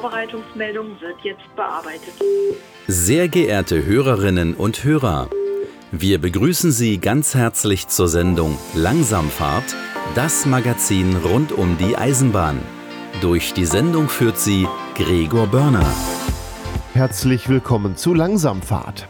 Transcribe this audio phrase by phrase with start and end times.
[0.00, 2.12] Vorbereitungsmeldung wird jetzt bearbeitet.
[2.86, 5.30] Sehr geehrte Hörerinnen und Hörer,
[5.90, 9.74] wir begrüßen Sie ganz herzlich zur Sendung Langsamfahrt,
[10.14, 12.58] das Magazin rund um die Eisenbahn.
[13.22, 15.86] Durch die Sendung führt sie Gregor Börner.
[16.92, 19.06] Herzlich willkommen zu Langsamfahrt.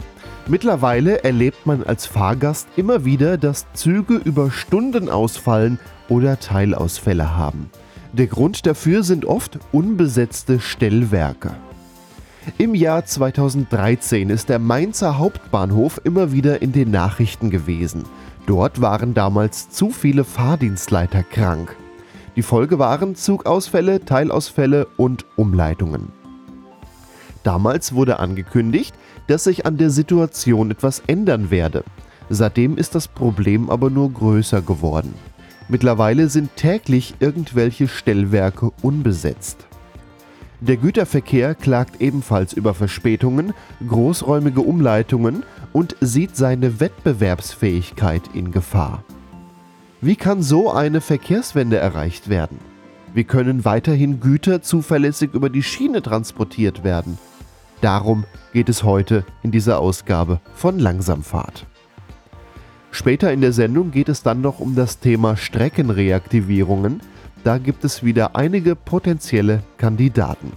[0.47, 7.73] Mittlerweile erlebt man als Fahrgast immer wieder, dass Züge über Stunden ausfallen oder Teilausfälle haben.
[8.17, 11.55] Der Grund dafür sind oft unbesetzte Stellwerke.
[12.57, 18.05] Im Jahr 2013 ist der Mainzer Hauptbahnhof immer wieder in den Nachrichten gewesen.
[18.47, 21.77] Dort waren damals zu viele Fahrdienstleiter krank.
[22.37, 26.09] Die Folge waren Zugausfälle, Teilausfälle und Umleitungen.
[27.43, 28.95] Damals wurde angekündigt,
[29.27, 31.85] dass sich an der Situation etwas ändern werde.
[32.31, 35.13] Seitdem ist das Problem aber nur größer geworden.
[35.69, 39.67] Mittlerweile sind täglich irgendwelche Stellwerke unbesetzt.
[40.61, 43.53] Der Güterverkehr klagt ebenfalls über Verspätungen,
[43.87, 49.05] großräumige Umleitungen und sieht seine Wettbewerbsfähigkeit in Gefahr.
[50.01, 52.59] Wie kann so eine Verkehrswende erreicht werden?
[53.13, 57.19] Wie können weiterhin Güter zuverlässig über die Schiene transportiert werden?
[57.81, 61.67] Darum geht es heute in dieser Ausgabe von Langsamfahrt.
[62.97, 67.03] Später in der Sendung geht es dann noch um das Thema Streckenreaktivierungen.
[67.45, 70.53] Da gibt es wieder einige potenzielle Kandidaten.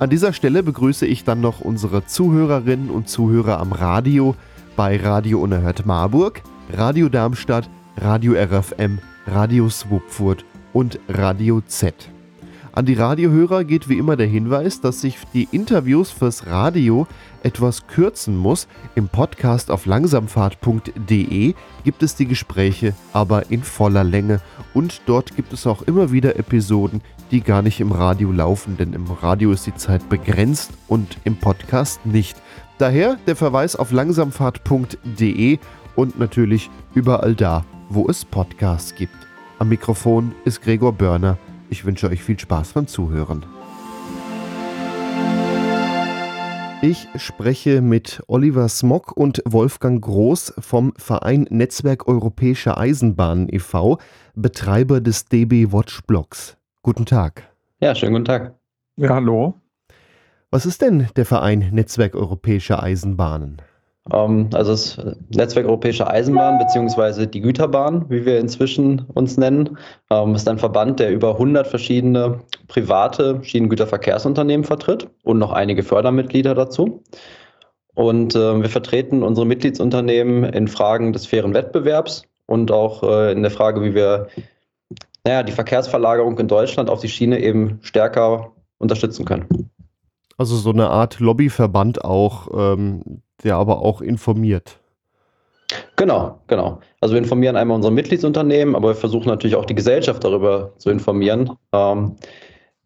[0.00, 4.34] An dieser Stelle begrüße ich dann noch unsere Zuhörerinnen und Zuhörer am Radio
[4.74, 12.10] bei Radio Unerhört Marburg, Radio Darmstadt, Radio RFM, Radio Swupfurt und Radio Z.
[12.74, 17.06] An die Radiohörer geht wie immer der Hinweis, dass sich die Interviews fürs Radio
[17.44, 18.66] etwas kürzen muss.
[18.96, 24.40] Im Podcast auf langsamfahrt.de gibt es die Gespräche aber in voller Länge
[24.72, 28.92] und dort gibt es auch immer wieder Episoden, die gar nicht im Radio laufen, denn
[28.92, 32.36] im Radio ist die Zeit begrenzt und im Podcast nicht.
[32.78, 35.60] Daher der Verweis auf langsamfahrt.de
[35.94, 39.14] und natürlich überall da, wo es Podcasts gibt.
[39.60, 41.38] Am Mikrofon ist Gregor Börner.
[41.74, 43.44] Ich wünsche euch viel Spaß beim Zuhören.
[46.82, 53.98] Ich spreche mit Oliver Smock und Wolfgang Groß vom Verein Netzwerk Europäische Eisenbahnen e.V.,
[54.36, 56.56] Betreiber des DB Watch Blogs.
[56.82, 57.52] Guten Tag.
[57.80, 58.54] Ja, schönen guten Tag.
[58.94, 59.54] Ja, hallo.
[60.52, 63.60] Was ist denn der Verein Netzwerk Europäische Eisenbahnen?
[64.12, 64.98] Ähm, also das
[65.34, 69.78] Netzwerk Europäische Eisenbahn beziehungsweise die Güterbahn, wie wir inzwischen uns nennen,
[70.10, 76.54] ähm, ist ein Verband, der über 100 verschiedene private Schienengüterverkehrsunternehmen vertritt und noch einige Fördermitglieder
[76.54, 77.02] dazu.
[77.94, 83.42] Und äh, wir vertreten unsere Mitgliedsunternehmen in Fragen des fairen Wettbewerbs und auch äh, in
[83.42, 84.28] der Frage, wie wir
[85.24, 89.70] naja, die Verkehrsverlagerung in Deutschland auf die Schiene eben stärker unterstützen können.
[90.36, 94.78] Also so eine Art Lobbyverband auch, ähm, der aber auch informiert.
[95.96, 96.80] Genau, genau.
[97.00, 100.90] Also wir informieren einmal unsere Mitgliedsunternehmen, aber wir versuchen natürlich auch die Gesellschaft darüber zu
[100.90, 102.16] informieren, ähm,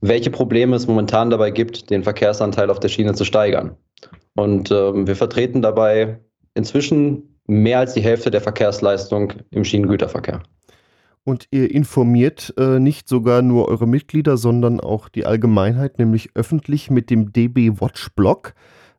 [0.00, 3.76] welche Probleme es momentan dabei gibt, den Verkehrsanteil auf der Schiene zu steigern.
[4.34, 6.20] Und ähm, wir vertreten dabei
[6.54, 10.42] inzwischen mehr als die Hälfte der Verkehrsleistung im Schienengüterverkehr.
[11.24, 16.90] Und ihr informiert äh, nicht sogar nur eure Mitglieder, sondern auch die Allgemeinheit, nämlich öffentlich
[16.90, 18.54] mit dem DB Watch Blog.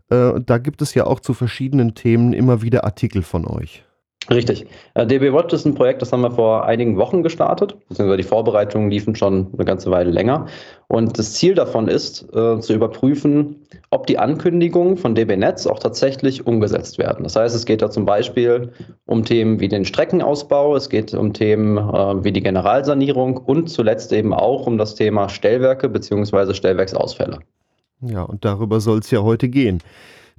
[0.10, 3.84] Äh, da gibt es ja auch zu verschiedenen Themen immer wieder Artikel von euch.
[4.30, 4.68] Richtig.
[4.94, 8.28] Äh, DB Watch ist ein Projekt, das haben wir vor einigen Wochen gestartet, beziehungsweise die
[8.28, 10.46] Vorbereitungen liefen schon eine ganze Weile länger.
[10.88, 15.80] Und das Ziel davon ist, äh, zu überprüfen, ob die Ankündigungen von DB Netz auch
[15.80, 17.24] tatsächlich umgesetzt werden.
[17.24, 18.72] Das heißt, es geht da zum Beispiel
[19.06, 21.78] um Themen wie den Streckenausbau, es geht um Themen
[22.24, 27.40] wie die Generalsanierung und zuletzt eben auch um das Thema Stellwerke beziehungsweise Stellwerksausfälle.
[28.02, 29.82] Ja, und darüber soll es ja heute gehen.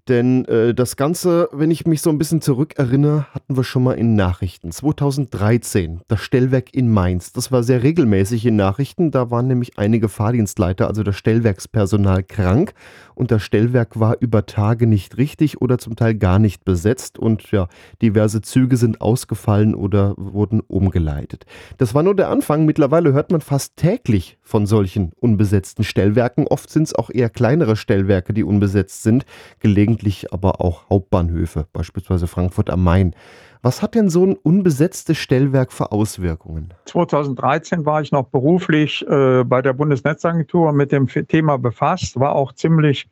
[0.09, 3.93] Denn äh, das Ganze, wenn ich mich so ein bisschen zurückerinnere, hatten wir schon mal
[3.93, 4.73] in Nachrichten.
[4.73, 7.33] 2013, das Stellwerk in Mainz.
[7.33, 9.11] Das war sehr regelmäßig in Nachrichten.
[9.11, 12.73] Da waren nämlich einige Fahrdienstleiter, also das Stellwerkspersonal, krank.
[13.21, 17.19] Und das Stellwerk war über Tage nicht richtig oder zum Teil gar nicht besetzt.
[17.19, 17.69] Und ja,
[18.01, 21.45] diverse Züge sind ausgefallen oder wurden umgeleitet.
[21.77, 22.65] Das war nur der Anfang.
[22.65, 26.47] Mittlerweile hört man fast täglich von solchen unbesetzten Stellwerken.
[26.47, 29.27] Oft sind es auch eher kleinere Stellwerke, die unbesetzt sind.
[29.59, 33.15] Gelegentlich aber auch Hauptbahnhöfe, beispielsweise Frankfurt am Main.
[33.63, 36.73] Was hat denn so ein unbesetztes Stellwerk für Auswirkungen?
[36.87, 42.55] 2013 war ich noch beruflich äh, bei der Bundesnetzagentur mit dem Thema befasst, war auch
[42.55, 43.09] ziemlich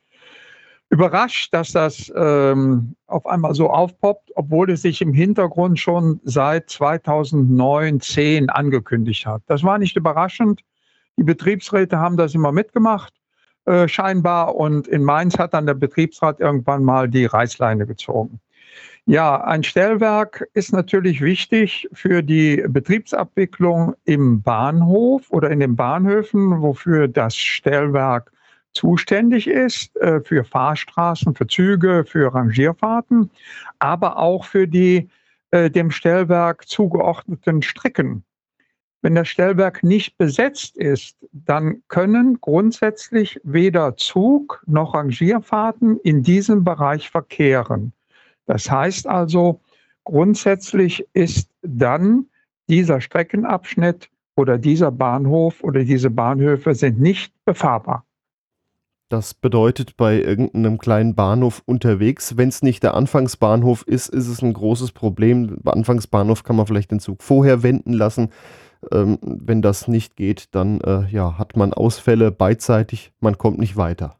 [0.89, 6.69] überrascht, dass das ähm, auf einmal so aufpoppt, obwohl es sich im Hintergrund schon seit
[6.71, 9.43] 2009, 10 angekündigt hat.
[9.45, 10.61] Das war nicht überraschend.
[11.17, 13.13] Die Betriebsräte haben das immer mitgemacht
[13.65, 14.55] äh, scheinbar.
[14.55, 18.39] Und in Mainz hat dann der Betriebsrat irgendwann mal die Reißleine gezogen.
[19.09, 26.61] Ja, ein Stellwerk ist natürlich wichtig für die Betriebsabwicklung im Bahnhof oder in den Bahnhöfen,
[26.61, 28.31] wofür das Stellwerk
[28.73, 33.31] zuständig ist, äh, für Fahrstraßen, für Züge, für Rangierfahrten,
[33.79, 35.09] aber auch für die
[35.49, 38.23] äh, dem Stellwerk zugeordneten Strecken.
[39.01, 46.63] Wenn das Stellwerk nicht besetzt ist, dann können grundsätzlich weder Zug noch Rangierfahrten in diesem
[46.63, 47.91] Bereich verkehren.
[48.49, 49.61] Das heißt also,
[50.05, 52.25] grundsätzlich ist dann
[52.67, 58.07] dieser Streckenabschnitt oder dieser Bahnhof oder diese Bahnhöfe sind nicht befahrbar.
[59.09, 64.41] Das bedeutet bei irgendeinem kleinen Bahnhof unterwegs, wenn es nicht der Anfangsbahnhof ist, ist es
[64.41, 65.59] ein großes Problem.
[65.61, 68.31] Beim Anfangsbahnhof kann man vielleicht den Zug vorher wenden lassen.
[68.91, 73.77] Ähm, wenn das nicht geht, dann äh, ja, hat man Ausfälle beidseitig, man kommt nicht
[73.77, 74.15] weiter.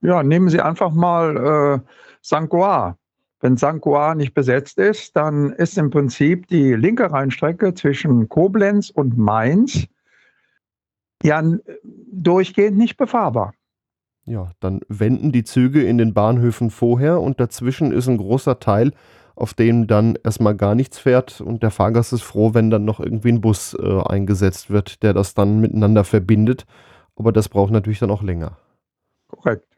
[0.00, 1.90] Ja, nehmen Sie einfach mal äh,
[2.24, 2.48] St.
[2.48, 2.96] Goar.
[3.44, 3.80] Wenn.
[3.80, 9.86] Goar nicht besetzt ist, dann ist im Prinzip die linke Rheinstrecke zwischen Koblenz und Mainz
[11.22, 11.42] ja
[12.10, 13.52] durchgehend nicht befahrbar.
[14.24, 18.92] Ja, dann wenden die Züge in den Bahnhöfen vorher und dazwischen ist ein großer Teil,
[19.36, 22.98] auf dem dann erstmal gar nichts fährt und der Fahrgast ist froh, wenn dann noch
[22.98, 26.64] irgendwie ein Bus äh, eingesetzt wird, der das dann miteinander verbindet.
[27.16, 28.56] Aber das braucht natürlich dann auch länger.
[29.28, 29.73] Korrekt.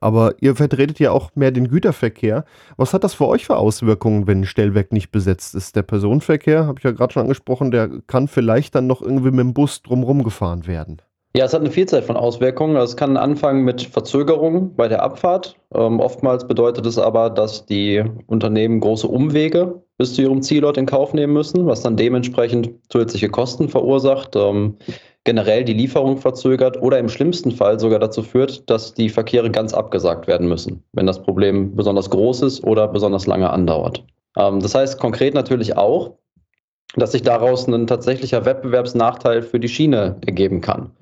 [0.00, 2.44] Aber ihr vertretet ja auch mehr den Güterverkehr.
[2.76, 5.76] Was hat das für euch für Auswirkungen, wenn ein Stellwerk nicht besetzt ist?
[5.76, 9.40] Der Personenverkehr, habe ich ja gerade schon angesprochen, der kann vielleicht dann noch irgendwie mit
[9.40, 11.02] dem Bus drumherum gefahren werden.
[11.36, 12.76] Ja, es hat eine Vielzahl von Auswirkungen.
[12.76, 15.56] Es kann anfangen mit Verzögerungen bei der Abfahrt.
[15.74, 20.86] Ähm, oftmals bedeutet es aber, dass die Unternehmen große Umwege bis zu ihrem Zielort in
[20.86, 24.78] Kauf nehmen müssen, was dann dementsprechend zusätzliche Kosten verursacht, ähm,
[25.28, 29.74] generell die Lieferung verzögert oder im schlimmsten Fall sogar dazu führt, dass die Verkehre ganz
[29.74, 34.02] abgesagt werden müssen, wenn das Problem besonders groß ist oder besonders lange andauert.
[34.38, 36.14] Ähm, das heißt konkret natürlich auch,
[36.96, 40.92] dass sich daraus ein tatsächlicher Wettbewerbsnachteil für die Schiene ergeben kann.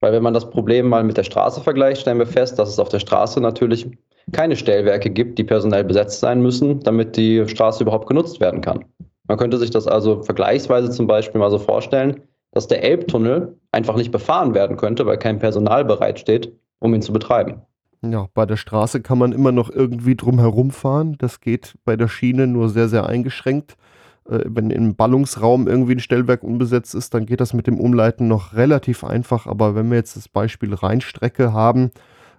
[0.00, 2.78] Weil wenn man das Problem mal mit der Straße vergleicht, stellen wir fest, dass es
[2.78, 3.86] auf der Straße natürlich
[4.32, 8.86] keine Stellwerke gibt, die personell besetzt sein müssen, damit die Straße überhaupt genutzt werden kann.
[9.28, 12.22] Man könnte sich das also vergleichsweise zum Beispiel mal so vorstellen,
[12.54, 17.12] dass der Elbtunnel einfach nicht befahren werden könnte, weil kein Personal bereitsteht, um ihn zu
[17.12, 17.62] betreiben.
[18.02, 21.16] Ja, bei der Straße kann man immer noch irgendwie drum herum fahren.
[21.18, 23.76] Das geht bei der Schiene nur sehr, sehr eingeschränkt.
[24.28, 28.28] Äh, wenn im Ballungsraum irgendwie ein Stellwerk unbesetzt ist, dann geht das mit dem Umleiten
[28.28, 29.46] noch relativ einfach.
[29.46, 31.90] Aber wenn wir jetzt das Beispiel Rheinstrecke haben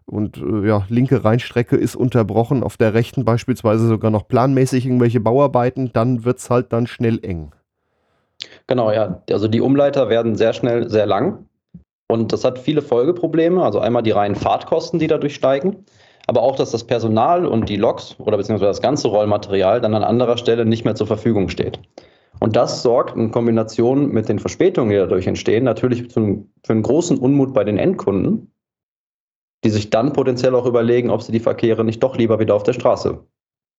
[0.06, 5.20] und äh, ja, linke Rheinstrecke ist unterbrochen, auf der rechten beispielsweise sogar noch planmäßig irgendwelche
[5.20, 7.52] Bauarbeiten, dann wird es halt dann schnell eng.
[8.68, 9.22] Genau, ja.
[9.30, 11.46] Also die Umleiter werden sehr schnell sehr lang.
[12.08, 13.64] Und das hat viele Folgeprobleme.
[13.64, 15.86] Also einmal die reinen Fahrtkosten, die dadurch steigen
[16.28, 20.04] aber auch, dass das Personal und die Loks oder beziehungsweise das ganze Rollmaterial dann an
[20.04, 21.80] anderer Stelle nicht mehr zur Verfügung steht.
[22.40, 26.20] Und das sorgt in Kombination mit den Verspätungen, die dadurch entstehen, natürlich für
[26.68, 28.52] einen großen Unmut bei den Endkunden,
[29.64, 32.64] die sich dann potenziell auch überlegen, ob sie die Verkehre nicht doch lieber wieder auf
[32.64, 33.24] der Straße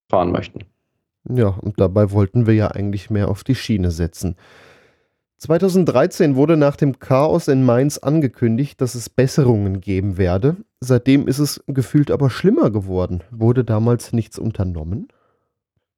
[0.09, 0.61] fahren möchten.
[1.29, 4.37] Ja, und dabei wollten wir ja eigentlich mehr auf die Schiene setzen.
[5.37, 10.57] 2013 wurde nach dem Chaos in Mainz angekündigt, dass es Besserungen geben werde.
[10.79, 13.23] Seitdem ist es gefühlt aber schlimmer geworden.
[13.29, 15.09] Wurde damals nichts unternommen?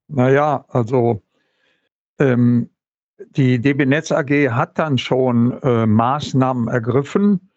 [0.09, 1.21] Naja, also
[2.19, 2.69] ähm,
[3.35, 7.49] die DB Netz AG hat dann schon äh, Maßnahmen ergriffen,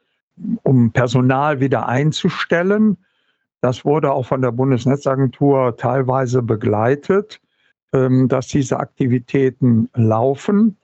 [0.63, 2.97] um Personal wieder einzustellen.
[3.61, 7.41] Das wurde auch von der Bundesnetzagentur teilweise begleitet,
[7.93, 10.77] ähm, dass diese Aktivitäten laufen.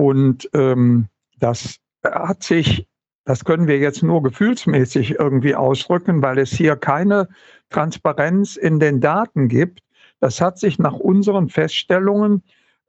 [0.00, 1.08] Und ähm,
[1.40, 2.88] das hat sich,
[3.26, 7.28] das können wir jetzt nur gefühlsmäßig irgendwie ausdrücken, weil es hier keine
[7.68, 9.80] Transparenz in den Daten gibt.
[10.18, 12.42] Das hat sich nach unseren Feststellungen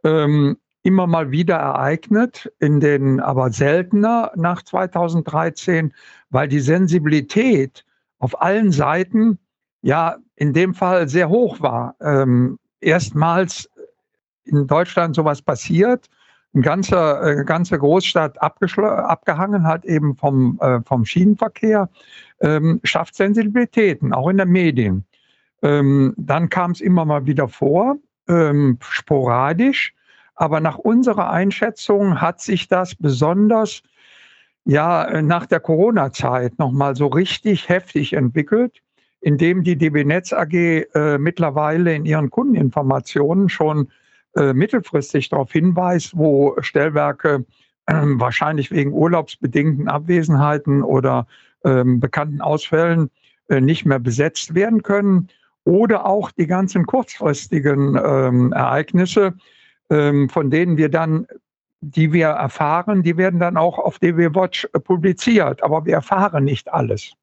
[0.05, 5.93] ähm, immer mal wieder ereignet, in den aber seltener nach 2013,
[6.29, 7.83] weil die Sensibilität
[8.19, 9.37] auf allen Seiten
[9.81, 11.93] ja in dem Fall sehr hoch war.
[11.99, 13.69] Ähm, erstmals
[14.45, 16.07] in Deutschland sowas passiert
[16.53, 21.89] eine ganze, äh, ganze Großstadt abgehangen hat, eben vom, äh, vom Schienenverkehr,
[22.41, 25.05] ähm, schafft Sensibilitäten, auch in den Medien.
[25.61, 29.93] Ähm, dann kam es immer mal wieder vor, ähm, sporadisch,
[30.35, 33.83] aber nach unserer Einschätzung hat sich das besonders
[34.65, 38.81] ja nach der Corona-Zeit nochmal so richtig heftig entwickelt,
[39.19, 43.91] indem die DB Netz AG äh, mittlerweile in ihren Kundeninformationen schon
[44.35, 47.45] äh, mittelfristig darauf hinweist, wo Stellwerke
[47.85, 51.27] äh, wahrscheinlich wegen urlaubsbedingten Abwesenheiten oder
[51.65, 53.09] ähm, bekannten Ausfällen
[53.49, 55.27] äh, nicht mehr besetzt werden können.
[55.63, 59.33] Oder auch die ganzen kurzfristigen ähm, Ereignisse,
[59.89, 61.27] ähm, von denen wir dann,
[61.81, 65.61] die wir erfahren, die werden dann auch auf DW Watch äh, publiziert.
[65.61, 67.13] Aber wir erfahren nicht alles.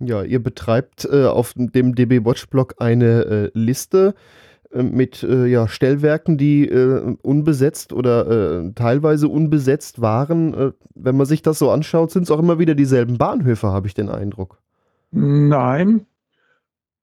[0.00, 4.44] Ja, ihr betreibt äh, auf dem DB Watch Blog eine äh, Liste äh,
[4.82, 10.72] mit äh, ja, Stellwerken, die äh, unbesetzt oder teilweise unbesetzt waren.
[10.94, 13.94] wenn man sich das so anschaut, sind es auch immer wieder dieselben Bahnhöfe, habe ich
[13.94, 14.58] den Eindruck.
[15.10, 16.06] Nein,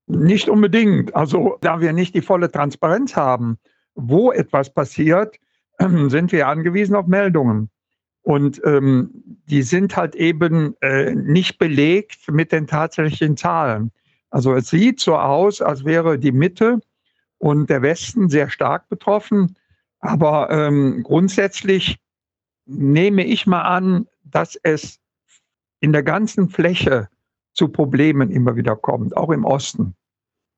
[0.07, 1.15] nicht unbedingt.
[1.15, 3.57] Also da wir nicht die volle Transparenz haben,
[3.95, 5.37] wo etwas passiert,
[5.79, 7.69] sind wir angewiesen auf Meldungen.
[8.23, 9.09] Und ähm,
[9.49, 13.91] die sind halt eben äh, nicht belegt mit den tatsächlichen Zahlen.
[14.29, 16.79] Also es sieht so aus, als wäre die Mitte
[17.41, 19.57] und der Westen sehr stark betroffen.
[19.99, 21.97] Aber ähm, grundsätzlich
[22.65, 24.99] nehme ich mal an, dass es
[25.79, 27.09] in der ganzen Fläche
[27.53, 29.95] zu Problemen immer wieder kommt, auch im Osten.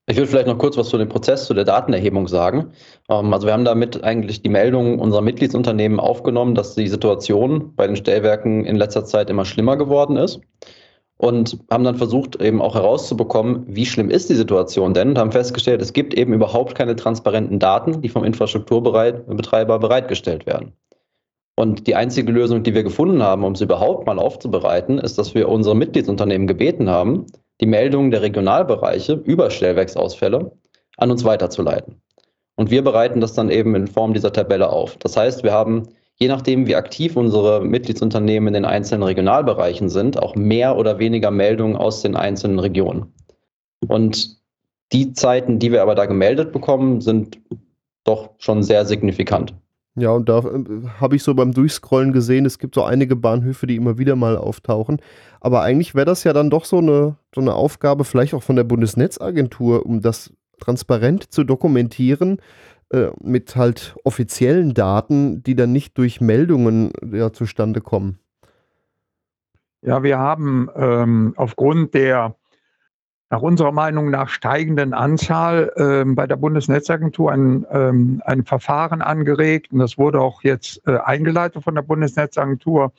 [0.08, 2.74] Ich würde vielleicht noch kurz was zu dem Prozess, zu der Datenerhebung sagen.
[3.10, 7.88] Ähm, also wir haben damit eigentlich die Meldung unserer Mitgliedsunternehmen aufgenommen, dass die Situation bei
[7.88, 10.42] den Stellwerken in letzter Zeit immer schlimmer geworden ist
[11.24, 15.32] und haben dann versucht eben auch herauszubekommen, wie schlimm ist die Situation denn und haben
[15.32, 20.74] festgestellt, es gibt eben überhaupt keine transparenten Daten, die vom Infrastrukturbetreiber bereitgestellt werden.
[21.56, 25.34] Und die einzige Lösung, die wir gefunden haben, um es überhaupt mal aufzubereiten, ist, dass
[25.34, 27.25] wir unsere Mitgliedsunternehmen gebeten haben,
[27.62, 30.51] die Meldungen der Regionalbereiche über Stellwerksausfälle
[30.98, 32.01] an uns weiterzuleiten.
[32.58, 34.98] Und wir bereiten das dann eben in Form dieser Tabelle auf.
[34.98, 35.84] Das heißt, wir haben,
[36.24, 41.32] je nachdem, wie aktiv unsere Mitgliedsunternehmen in den einzelnen Regionalbereichen sind, auch mehr oder weniger
[41.32, 43.12] Meldungen aus den einzelnen Regionen.
[43.89, 44.38] Und
[44.94, 47.42] die Zeiten, die wir aber da gemeldet bekommen, sind
[48.06, 49.53] doch schon sehr signifikant.
[49.96, 53.68] Ja, und da äh, habe ich so beim Durchscrollen gesehen, es gibt so einige Bahnhöfe,
[53.68, 55.01] die immer wieder mal auftauchen.
[55.42, 58.56] Aber eigentlich wäre das ja dann doch so eine, so eine Aufgabe, vielleicht auch von
[58.56, 62.38] der Bundesnetzagentur, um das transparent zu dokumentieren,
[62.94, 68.20] äh, mit halt offiziellen Daten, die dann nicht durch Meldungen ja, zustande kommen.
[69.82, 72.36] Ja, wir haben ähm, aufgrund der
[73.32, 79.72] nach unserer Meinung nach steigenden Anzahl ähm, bei der Bundesnetzagentur ein, ähm, ein Verfahren angeregt.
[79.72, 82.94] Und das wurde auch jetzt äh, eingeleitet von der Bundesnetzagentur,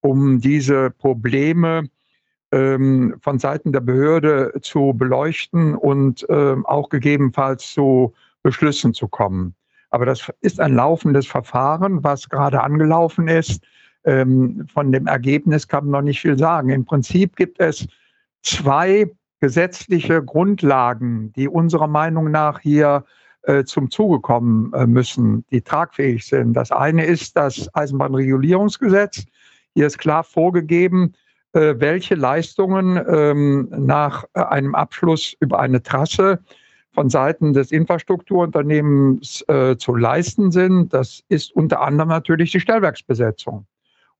[0.00, 1.88] um diese Probleme
[2.50, 8.12] ähm, von Seiten der Behörde zu beleuchten und ähm, auch gegebenenfalls zu
[8.46, 9.56] Beschlüssen zu kommen.
[9.90, 13.60] Aber das ist ein laufendes Verfahren, was gerade angelaufen ist.
[14.04, 16.68] Ähm, von dem Ergebnis kann man noch nicht viel sagen.
[16.68, 17.88] Im Prinzip gibt es
[18.42, 19.10] zwei
[19.40, 23.04] gesetzliche Grundlagen, die unserer Meinung nach hier
[23.42, 26.52] äh, zum Zuge kommen äh, müssen, die tragfähig sind.
[26.54, 29.24] Das eine ist das Eisenbahnregulierungsgesetz.
[29.74, 31.14] Hier ist klar vorgegeben,
[31.52, 36.38] äh, welche Leistungen ähm, nach einem Abschluss über eine Trasse
[36.96, 40.94] von Seiten des Infrastrukturunternehmens äh, zu leisten sind.
[40.94, 43.66] Das ist unter anderem natürlich die Stellwerksbesetzung.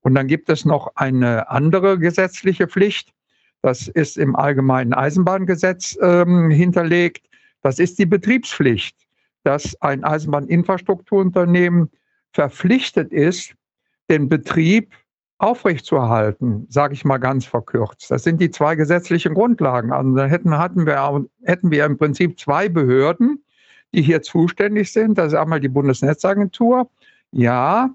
[0.01, 3.13] Und dann gibt es noch eine andere gesetzliche Pflicht,
[3.63, 7.27] das ist im Allgemeinen Eisenbahngesetz ähm, hinterlegt.
[7.63, 8.95] Das ist die Betriebspflicht,
[9.43, 11.89] dass ein Eisenbahninfrastrukturunternehmen
[12.31, 13.55] verpflichtet ist,
[14.11, 14.93] den Betrieb
[15.39, 18.09] aufrechtzuerhalten, sage ich mal ganz verkürzt.
[18.09, 19.91] Das sind die zwei gesetzlichen Grundlagen.
[19.91, 23.43] Also da hätten, hatten wir, hätten wir im Prinzip zwei Behörden,
[23.93, 25.17] die hier zuständig sind.
[25.17, 26.89] Das ist einmal die Bundesnetzagentur.
[27.31, 27.93] Ja,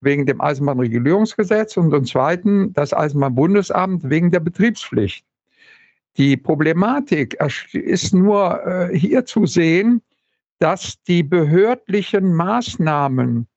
[0.00, 5.24] wegen dem Eisenbahnregulierungsgesetz und zum Zweiten das Eisenbahnbundesamt wegen der Betriebspflicht.
[6.16, 7.36] Die Problematik
[7.72, 10.02] ist nur äh, hier zu sehen,
[10.60, 13.48] dass die behördlichen Maßnahmen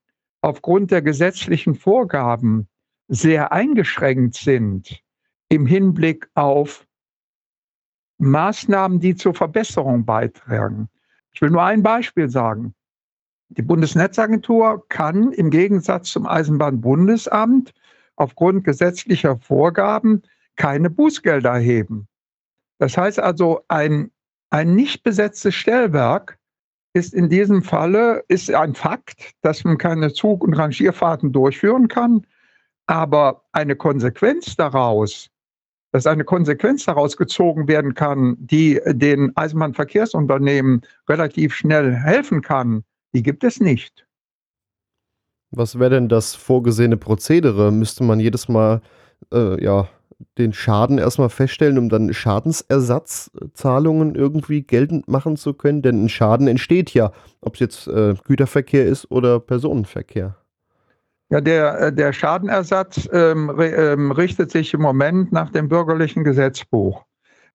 [0.41, 2.67] aufgrund der gesetzlichen Vorgaben
[3.07, 5.01] sehr eingeschränkt sind
[5.49, 6.85] im Hinblick auf
[8.17, 10.89] Maßnahmen, die zur Verbesserung beitragen.
[11.31, 12.73] Ich will nur ein Beispiel sagen.
[13.49, 17.73] Die Bundesnetzagentur kann im Gegensatz zum Eisenbahnbundesamt
[18.15, 20.23] aufgrund gesetzlicher Vorgaben
[20.55, 22.07] keine Bußgelder erheben.
[22.79, 24.11] Das heißt also, ein,
[24.49, 26.37] ein nicht besetztes Stellwerk
[26.93, 32.25] ist in diesem Falle ist ein Fakt, dass man keine Zug- und Rangierfahrten durchführen kann,
[32.87, 35.29] aber eine Konsequenz daraus,
[35.91, 43.23] dass eine Konsequenz daraus gezogen werden kann, die den Eisenbahnverkehrsunternehmen relativ schnell helfen kann, die
[43.23, 44.05] gibt es nicht.
[45.51, 47.71] Was wäre denn das vorgesehene Prozedere?
[47.71, 48.81] Müsste man jedes Mal
[49.33, 49.87] äh, ja,
[50.37, 55.81] den Schaden erstmal feststellen, um dann Schadensersatzzahlungen irgendwie geltend machen zu können?
[55.81, 60.35] Denn ein Schaden entsteht ja, ob es jetzt äh, Güterverkehr ist oder Personenverkehr.
[61.29, 67.03] Ja, der, äh, der Schadenersatz ähm, ähm, richtet sich im Moment nach dem bürgerlichen Gesetzbuch,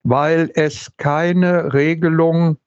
[0.03, 2.57] weil es keine Regelung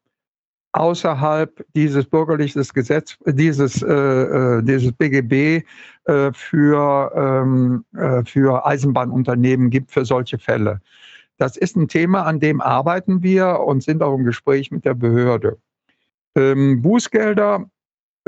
[0.72, 5.64] außerhalb dieses bürgerlichen Gesetz, dieses, äh, äh dieses BGB
[6.04, 10.80] äh, für, ähm, äh, für Eisenbahnunternehmen gibt für solche Fälle.
[11.38, 14.94] Das ist ein Thema, an dem arbeiten wir und sind auch im Gespräch mit der
[14.94, 15.56] Behörde.
[16.34, 17.70] Ähm, Bußgelder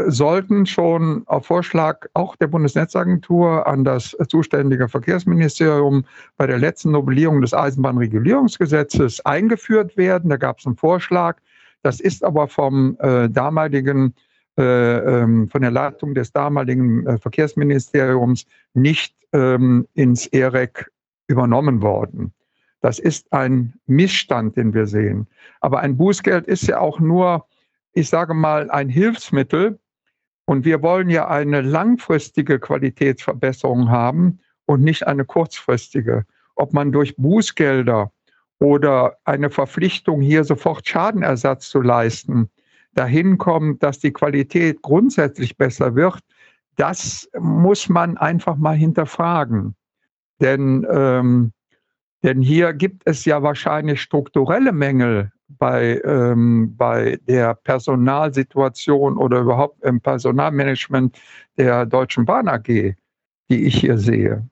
[0.06, 6.04] sollten schon auf Vorschlag auch der Bundesnetzagentur an das zuständige Verkehrsministerium
[6.36, 10.30] bei der letzten Novellierung des Eisenbahnregulierungsgesetzes eingeführt werden.
[10.30, 11.38] Da gab es einen Vorschlag.
[11.82, 14.14] Das ist aber vom äh, damaligen
[14.58, 20.90] äh, ähm, von der Leitung des damaligen äh, Verkehrsministeriums nicht ähm, ins EREC
[21.28, 22.32] übernommen worden.
[22.80, 25.28] Das ist ein Missstand, den wir sehen.
[25.60, 27.46] Aber ein Bußgeld ist ja auch nur,
[27.92, 29.78] ich sage mal, ein Hilfsmittel.
[30.48, 36.24] Und wir wollen ja eine langfristige Qualitätsverbesserung haben und nicht eine kurzfristige.
[36.54, 38.10] Ob man durch Bußgelder
[38.58, 42.48] oder eine Verpflichtung, hier sofort Schadenersatz zu leisten,
[42.94, 46.20] dahin kommt, dass die Qualität grundsätzlich besser wird,
[46.76, 49.76] das muss man einfach mal hinterfragen.
[50.40, 51.52] Denn ähm,
[52.22, 59.82] denn hier gibt es ja wahrscheinlich strukturelle Mängel bei, ähm, bei der Personalsituation oder überhaupt
[59.84, 61.18] im Personalmanagement
[61.56, 64.48] der Deutschen Bahn AG, die ich hier sehe.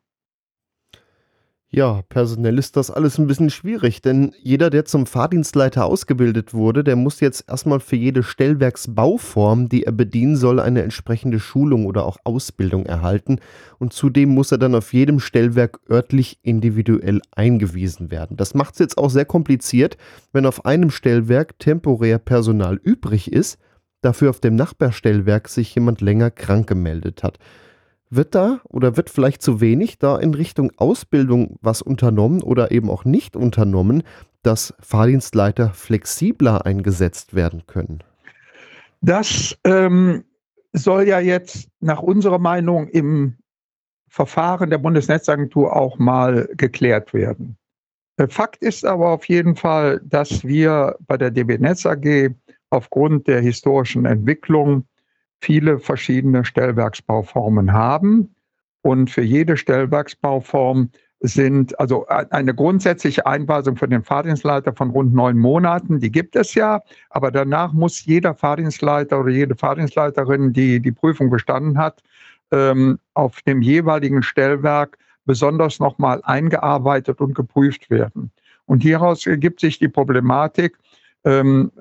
[1.69, 6.85] Ja, personell ist das alles ein bisschen schwierig, denn jeder, der zum Fahrdienstleiter ausgebildet wurde,
[6.85, 12.07] der muss jetzt erstmal für jede Stellwerksbauform, die er bedienen soll, eine entsprechende Schulung oder
[12.07, 13.41] auch Ausbildung erhalten.
[13.79, 18.37] Und zudem muss er dann auf jedem Stellwerk örtlich individuell eingewiesen werden.
[18.37, 19.97] Das macht es jetzt auch sehr kompliziert,
[20.33, 23.59] wenn auf einem Stellwerk temporär Personal übrig ist,
[24.03, 27.39] dafür auf dem Nachbarstellwerk sich jemand länger krank gemeldet hat.
[28.09, 32.89] Wird da oder wird vielleicht zu wenig da in Richtung Ausbildung was unternommen oder eben
[32.89, 34.05] auch nicht unternommen,
[34.43, 38.05] dass Fahrdienstleiter flexibler eingesetzt werden können?
[39.01, 40.25] Das ähm,
[40.73, 43.37] soll ja jetzt nach unserer Meinung im
[44.09, 47.57] Verfahren der Bundesnetzagentur auch mal geklärt werden.
[48.19, 52.31] Äh, Fakt ist aber auf jeden Fall, dass wir bei der DB Netz AG
[52.71, 54.85] aufgrund der historischen Entwicklung
[55.41, 58.35] viele verschiedene Stellwerksbauformen haben.
[58.83, 65.39] Und für jede Stellwerksbauform sind also eine grundsätzliche Einweisung für den Fahrdienstleiter von rund neun
[65.39, 70.93] Monaten, die gibt es ja, aber danach muss jeder Fahrdienstleiter oder jede Fahrdienstleiterin, die die
[70.93, 72.03] Prüfung bestanden hat,
[72.53, 78.31] ähm, auf dem jeweiligen Stellwerk besonders nochmal eingearbeitet und geprüft werden.
[78.67, 80.77] Und hieraus ergibt sich die Problematik,
[81.25, 81.73] ähm,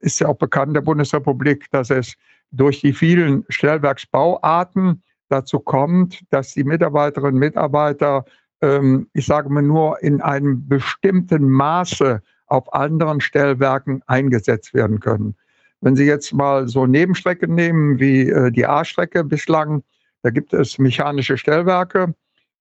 [0.00, 2.14] ist ja auch bekannt der Bundesrepublik, dass es
[2.50, 8.24] durch die vielen Stellwerksbauarten dazu kommt, dass die Mitarbeiterinnen und Mitarbeiter,
[8.62, 15.36] ähm, ich sage mal nur, in einem bestimmten Maße auf anderen Stellwerken eingesetzt werden können.
[15.80, 19.82] Wenn Sie jetzt mal so Nebenstrecken nehmen wie äh, die A-Strecke bislang,
[20.22, 22.14] da gibt es mechanische Stellwerke,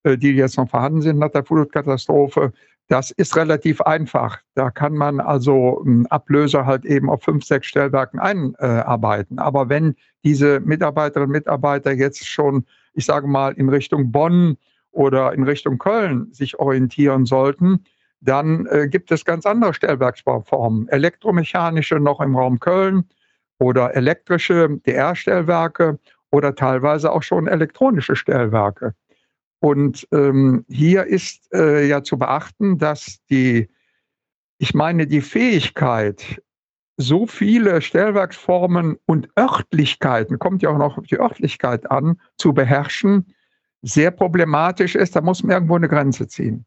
[0.03, 2.53] äh, die jetzt noch vorhanden sind nach der Flutkatastrophe.
[2.89, 4.39] Das ist relativ einfach.
[4.55, 9.39] Da kann man also Ablöser halt eben auf fünf, sechs Stellwerken einarbeiten.
[9.39, 14.57] Aber wenn diese Mitarbeiterinnen und Mitarbeiter jetzt schon, ich sage mal, in Richtung Bonn
[14.91, 17.83] oder in Richtung Köln sich orientieren sollten,
[18.21, 20.87] dann äh, gibt es ganz andere Stellwerksbauformen.
[20.87, 23.03] Elektromechanische noch im Raum Köln
[23.59, 25.99] oder elektrische DR-Stellwerke
[26.31, 28.95] oder teilweise auch schon elektronische Stellwerke.
[29.59, 33.69] Und ähm, hier ist äh, ja zu beachten, dass die,
[34.59, 36.41] ich meine, die Fähigkeit,
[36.97, 43.33] so viele Stellwerksformen und Örtlichkeiten, kommt ja auch noch auf die Örtlichkeit an, zu beherrschen,
[43.81, 45.15] sehr problematisch ist.
[45.15, 46.65] Da muss man irgendwo eine Grenze ziehen.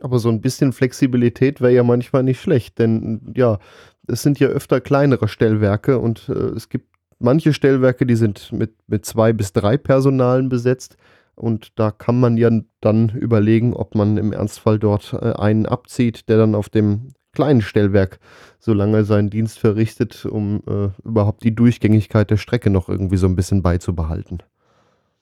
[0.00, 3.60] Aber so ein bisschen Flexibilität wäre ja manchmal nicht schlecht, denn ja,
[4.08, 6.91] es sind ja öfter kleinere Stellwerke und äh, es gibt
[7.22, 10.96] manche Stellwerke, die sind mit, mit zwei bis drei Personalen besetzt.
[11.34, 16.28] Und da kann man ja dann überlegen, ob man im Ernstfall dort äh, einen abzieht,
[16.28, 18.18] der dann auf dem kleinen Stellwerk
[18.58, 23.26] so lange seinen Dienst verrichtet, um äh, überhaupt die Durchgängigkeit der Strecke noch irgendwie so
[23.26, 24.42] ein bisschen beizubehalten.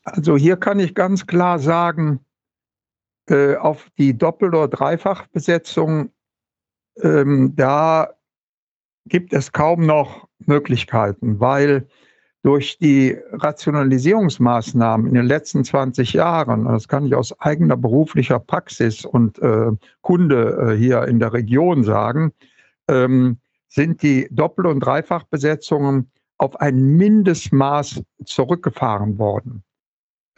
[0.03, 2.21] Also hier kann ich ganz klar sagen,
[3.29, 6.11] äh, auf die Doppel- oder Dreifachbesetzung,
[7.01, 8.15] ähm, da
[9.07, 11.87] gibt es kaum noch Möglichkeiten, weil
[12.43, 19.05] durch die Rationalisierungsmaßnahmen in den letzten 20 Jahren, das kann ich aus eigener beruflicher Praxis
[19.05, 22.33] und äh, Kunde äh, hier in der Region sagen,
[22.89, 29.63] ähm, sind die Doppel- und Dreifachbesetzungen auf ein Mindestmaß zurückgefahren worden.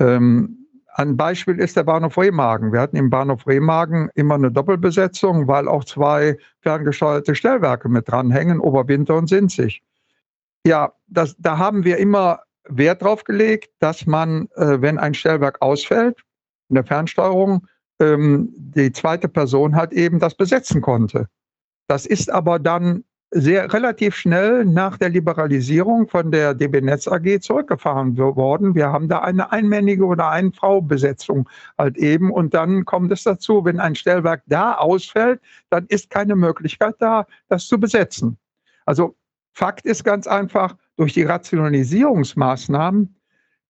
[0.00, 0.62] Ähm,
[0.94, 2.72] ein Beispiel ist der Bahnhof Remagen.
[2.72, 8.60] Wir hatten im Bahnhof Remagen immer eine Doppelbesetzung, weil auch zwei ferngesteuerte Stellwerke mit dranhängen,
[8.60, 9.82] Oberwinter und Sinzig.
[10.66, 15.60] Ja, das, da haben wir immer Wert drauf gelegt, dass man, äh, wenn ein Stellwerk
[15.60, 16.22] ausfällt,
[16.68, 17.66] in der Fernsteuerung,
[18.00, 21.28] ähm, die zweite Person halt eben das besetzen konnte.
[21.88, 27.40] Das ist aber dann sehr relativ schnell nach der Liberalisierung von der DB Netz AG
[27.40, 28.74] zurückgefahren worden.
[28.74, 31.48] Wir haben da eine einmännige oder Ein-Frau-Besetzung
[31.78, 32.30] halt eben.
[32.30, 37.26] Und dann kommt es dazu, wenn ein Stellwerk da ausfällt, dann ist keine Möglichkeit da,
[37.48, 38.36] das zu besetzen.
[38.84, 39.16] Also
[39.52, 43.14] Fakt ist ganz einfach, durch die Rationalisierungsmaßnahmen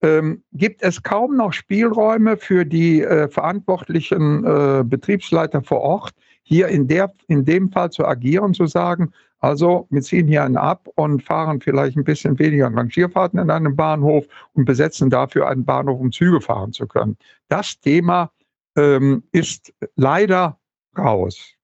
[0.03, 6.69] ähm, gibt es kaum noch Spielräume für die äh, verantwortlichen äh, Betriebsleiter vor Ort, hier
[6.69, 10.89] in, der, in dem Fall zu agieren, zu sagen, also wir ziehen hier einen ab
[10.95, 16.01] und fahren vielleicht ein bisschen weniger Rangierfahrten in einem Bahnhof und besetzen dafür einen Bahnhof,
[16.01, 17.17] um Züge fahren zu können.
[17.49, 18.31] Das Thema
[18.77, 20.59] ähm, ist leider
[20.97, 21.55] raus.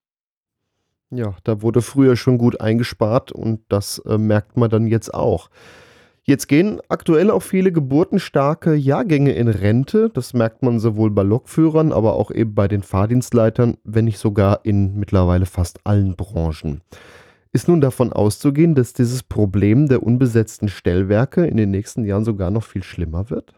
[1.11, 5.49] Ja, da wurde früher schon gut eingespart und das äh, merkt man dann jetzt auch.
[6.23, 10.11] Jetzt gehen aktuell auch viele geburtenstarke Jahrgänge in Rente.
[10.13, 14.61] Das merkt man sowohl bei Lokführern, aber auch eben bei den Fahrdienstleitern, wenn nicht sogar
[14.65, 16.83] in mittlerweile fast allen Branchen.
[17.51, 22.51] Ist nun davon auszugehen, dass dieses Problem der unbesetzten Stellwerke in den nächsten Jahren sogar
[22.51, 23.55] noch viel schlimmer wird?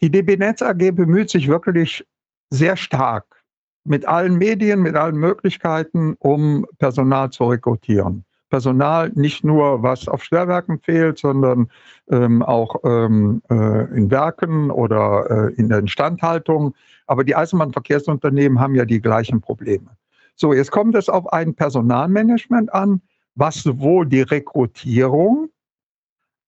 [0.00, 2.06] Die DB Netz AG bemüht sich wirklich
[2.50, 3.39] sehr stark
[3.84, 8.24] mit allen Medien, mit allen Möglichkeiten, um Personal zu rekrutieren.
[8.50, 11.70] Personal nicht nur, was auf Stellwerken fehlt, sondern
[12.10, 16.74] ähm, auch ähm, äh, in Werken oder äh, in der Instandhaltung.
[17.06, 19.96] Aber die Eisenbahnverkehrsunternehmen haben ja die gleichen Probleme.
[20.34, 23.00] So, jetzt kommt es auf ein Personalmanagement an,
[23.36, 25.48] was sowohl die Rekrutierung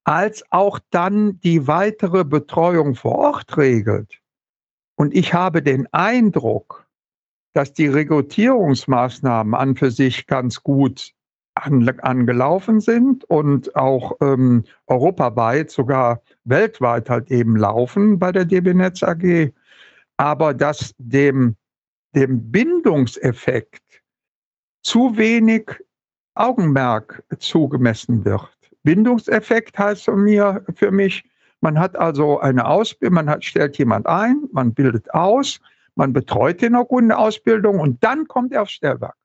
[0.04, 4.18] als auch dann die weitere Betreuung vor Ort regelt.
[4.96, 6.81] Und ich habe den Eindruck,
[7.52, 11.12] dass die Rekrutierungsmaßnahmen an für sich ganz gut
[11.54, 18.74] an, angelaufen sind und auch ähm, europaweit, sogar weltweit halt eben laufen bei der DB
[18.74, 19.52] Netz AG.
[20.16, 21.56] Aber dass dem,
[22.14, 23.82] dem Bindungseffekt
[24.82, 25.70] zu wenig
[26.34, 28.48] Augenmerk zugemessen wird.
[28.82, 31.24] Bindungseffekt heißt für, mir, für mich,
[31.60, 35.60] man hat also eine Ausbildung, man hat, stellt jemand ein, man bildet aus,
[35.94, 39.16] man betreut den auch in Ausbildung und dann kommt er aufs Stellwerk.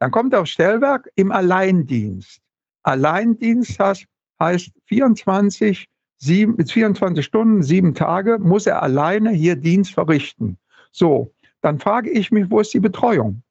[0.00, 2.40] Dann kommt er aufs Stellwerk im Alleindienst.
[2.82, 4.06] Alleindienst heißt,
[4.40, 10.58] heißt 24, 7, 24 Stunden, sieben Tage muss er alleine hier Dienst verrichten.
[10.90, 13.42] So, dann frage ich mich, wo ist die Betreuung?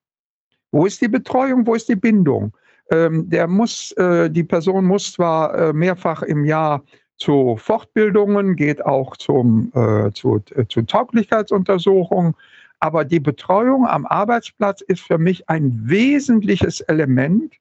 [0.71, 1.67] Wo ist die Betreuung?
[1.67, 2.55] Wo ist die Bindung?
[2.91, 6.83] Ähm, der muss, äh, die Person muss zwar äh, mehrfach im Jahr
[7.23, 12.35] zu Fortbildungen, geht auch zum, äh, zu, äh, zu Tauglichkeitsuntersuchungen,
[12.81, 17.55] aber die Betreuung am Arbeitsplatz ist für mich ein wesentliches Element,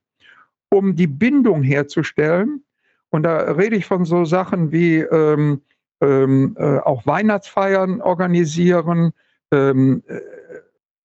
[0.69, 2.65] um die Bindung herzustellen.
[3.11, 5.61] Und da rede ich von so Sachen wie ähm,
[6.01, 9.13] ähm, äh, auch Weihnachtsfeiern organisieren,
[9.53, 10.19] ähm, äh,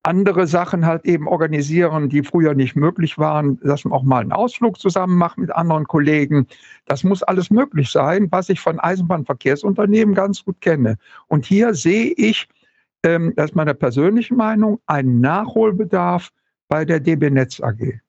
[0.02, 4.32] andere Sachen halt eben organisieren, die früher nicht möglich waren, dass man auch mal einen
[4.32, 6.46] Ausflug zusammen macht mit anderen Kollegen.
[6.86, 10.96] Das muss alles möglich sein, was ich von Eisenbahnverkehrsunternehmen ganz gut kenne.
[11.26, 12.48] Und hier sehe ich,
[13.02, 16.30] ähm, das ist meine persönliche Meinung, einen Nachholbedarf
[16.68, 18.00] bei der DB Netz AG.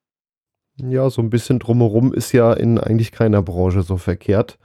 [0.78, 4.58] Ja, so ein bisschen drumherum ist ja in eigentlich keiner Branche so verkehrt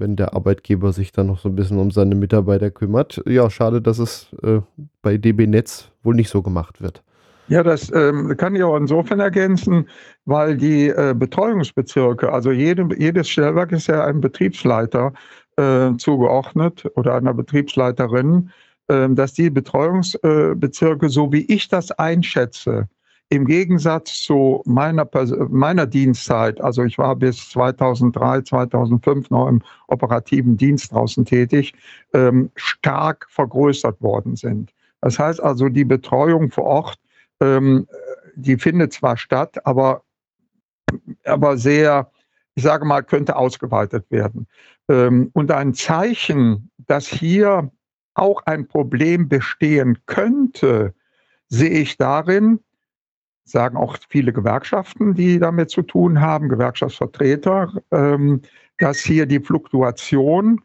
[0.00, 3.22] wenn der Arbeitgeber sich dann noch so ein bisschen um seine Mitarbeiter kümmert.
[3.26, 4.60] Ja, schade, dass es äh,
[5.02, 7.02] bei DB Netz wohl nicht so gemacht wird.
[7.48, 9.88] Ja, das ähm, kann ich auch insofern ergänzen,
[10.24, 15.12] weil die äh, Betreuungsbezirke, also jede, jedes Stellwerk ist ja einem Betriebsleiter
[15.56, 18.50] äh, zugeordnet oder einer Betriebsleiterin,
[18.88, 22.88] ähm, dass die Betreuungsbezirke, so wie ich das einschätze,
[23.32, 25.08] im Gegensatz zu meiner,
[25.48, 31.72] meiner Dienstzeit, also ich war bis 2003, 2005 noch im operativen Dienst draußen tätig,
[32.12, 34.74] ähm, stark vergrößert worden sind.
[35.00, 36.98] Das heißt also, die Betreuung vor Ort,
[37.40, 37.86] ähm,
[38.34, 40.02] die findet zwar statt, aber,
[41.24, 42.10] aber sehr,
[42.56, 44.48] ich sage mal, könnte ausgeweitet werden.
[44.88, 47.70] Ähm, und ein Zeichen, dass hier
[48.14, 50.94] auch ein Problem bestehen könnte,
[51.48, 52.58] sehe ich darin,
[53.44, 58.42] sagen auch viele Gewerkschaften, die damit zu tun haben, Gewerkschaftsvertreter, ähm,
[58.78, 60.60] dass hier die Fluktuation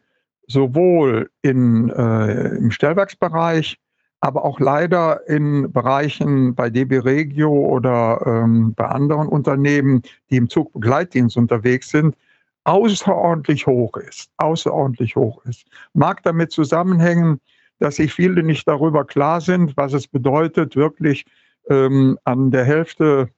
[0.46, 3.78] sowohl in, äh, im Stellwerksbereich,
[4.20, 10.48] aber auch leider in Bereichen bei DB Regio oder ähm, bei anderen Unternehmen, die im
[10.48, 12.16] Zugbegleitdienst unterwegs sind,
[12.64, 14.30] außerordentlich hoch ist.
[14.38, 15.66] Außerordentlich hoch ist.
[15.94, 17.40] Mag damit zusammenhängen,
[17.78, 21.24] dass sich viele nicht darüber klar sind, was es bedeutet, wirklich
[21.70, 23.28] ähm, an der Hälfte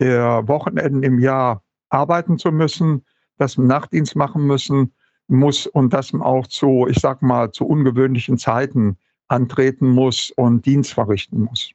[0.00, 3.04] der Wochenenden im Jahr arbeiten zu müssen,
[3.38, 4.92] dass man Nachtdienst machen müssen
[5.28, 8.96] muss und dass man auch zu, ich sag mal, zu ungewöhnlichen Zeiten
[9.28, 11.70] antreten muss und Dienst verrichten muss.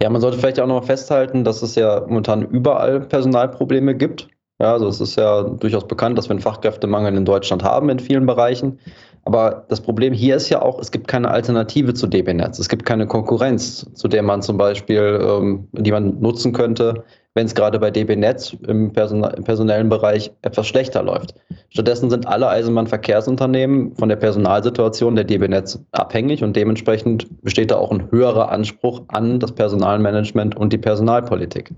[0.00, 4.28] Ja, man sollte vielleicht auch noch festhalten, dass es ja momentan überall Personalprobleme gibt.
[4.60, 7.98] Ja, also es ist ja durchaus bekannt, dass wir einen Fachkräftemangel in Deutschland haben in
[7.98, 8.78] vielen Bereichen.
[9.24, 12.58] Aber das Problem hier ist ja auch, es gibt keine Alternative zu DB Netz.
[12.58, 17.04] Es gibt keine Konkurrenz, zu der man zum Beispiel, ähm, die man nutzen könnte,
[17.34, 21.34] wenn es gerade bei DB Netz im, Person im personellen Bereich etwas schlechter läuft.
[21.68, 27.76] Stattdessen sind alle Eisenbahnverkehrsunternehmen von der Personalsituation der DB Netz abhängig und dementsprechend besteht da
[27.76, 31.72] auch ein höherer Anspruch an das Personalmanagement und die Personalpolitik.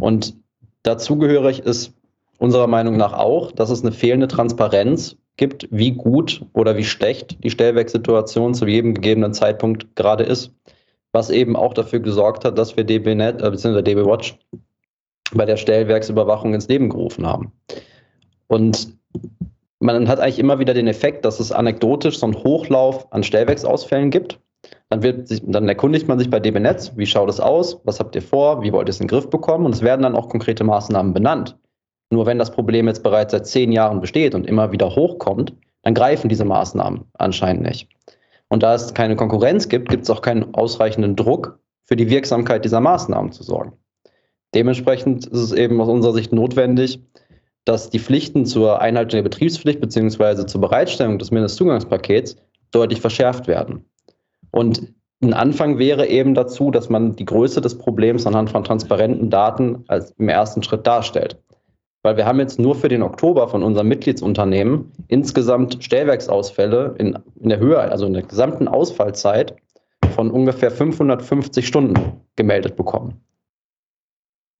[0.00, 0.34] Und
[0.82, 1.92] dazugehörig ist
[2.38, 7.42] unserer Meinung nach auch, dass es eine fehlende Transparenz gibt, wie gut oder wie schlecht
[7.42, 10.52] die Stellwerkssituation zu jedem gegebenen Zeitpunkt gerade ist.
[11.12, 13.80] Was eben auch dafür gesorgt hat, dass wir DBNet äh, bzw.
[13.80, 14.38] DB Watch
[15.32, 17.52] bei der Stellwerksüberwachung ins Leben gerufen haben.
[18.48, 18.98] Und
[19.78, 24.10] man hat eigentlich immer wieder den Effekt, dass es anekdotisch so einen Hochlauf an Stellwerksausfällen
[24.10, 24.40] gibt.
[24.90, 28.00] Dann, wird sich, dann erkundigt man sich bei DB Netz, wie schaut es aus, was
[28.00, 30.16] habt ihr vor, wie wollt ihr es in den Griff bekommen und es werden dann
[30.16, 31.56] auch konkrete Maßnahmen benannt.
[32.10, 35.94] Nur wenn das Problem jetzt bereits seit zehn Jahren besteht und immer wieder hochkommt, dann
[35.94, 37.88] greifen diese Maßnahmen anscheinend nicht.
[38.48, 42.64] Und da es keine Konkurrenz gibt, gibt es auch keinen ausreichenden Druck für die Wirksamkeit
[42.64, 43.72] dieser Maßnahmen zu sorgen.
[44.54, 47.00] Dementsprechend ist es eben aus unserer Sicht notwendig,
[47.64, 50.46] dass die Pflichten zur Einhaltung der Betriebspflicht bzw.
[50.46, 52.36] zur Bereitstellung des Mindestzugangspakets
[52.70, 53.84] deutlich verschärft werden.
[54.50, 59.28] Und ein Anfang wäre eben dazu, dass man die Größe des Problems anhand von transparenten
[59.30, 61.38] Daten als im ersten Schritt darstellt.
[62.02, 67.48] Weil wir haben jetzt nur für den Oktober von unserem Mitgliedsunternehmen insgesamt Stellwerksausfälle in, in
[67.48, 69.56] der Höhe, also in der gesamten Ausfallzeit
[70.14, 73.20] von ungefähr 550 Stunden gemeldet bekommen.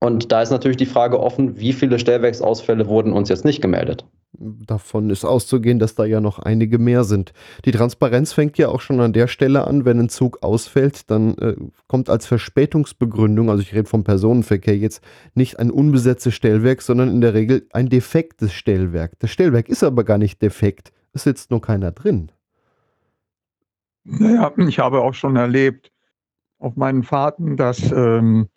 [0.00, 4.04] Und da ist natürlich die Frage offen, wie viele Stellwerksausfälle wurden uns jetzt nicht gemeldet?
[4.32, 7.32] Davon ist auszugehen, dass da ja noch einige mehr sind.
[7.64, 11.36] Die Transparenz fängt ja auch schon an der Stelle an, wenn ein Zug ausfällt, dann
[11.38, 15.02] äh, kommt als Verspätungsbegründung, also ich rede vom Personenverkehr jetzt,
[15.34, 19.18] nicht ein unbesetztes Stellwerk, sondern in der Regel ein defektes Stellwerk.
[19.18, 22.30] Das Stellwerk ist aber gar nicht defekt, es sitzt nur keiner drin.
[24.04, 25.90] Naja, ich habe auch schon erlebt
[26.58, 28.48] auf meinen Fahrten, dass ähm,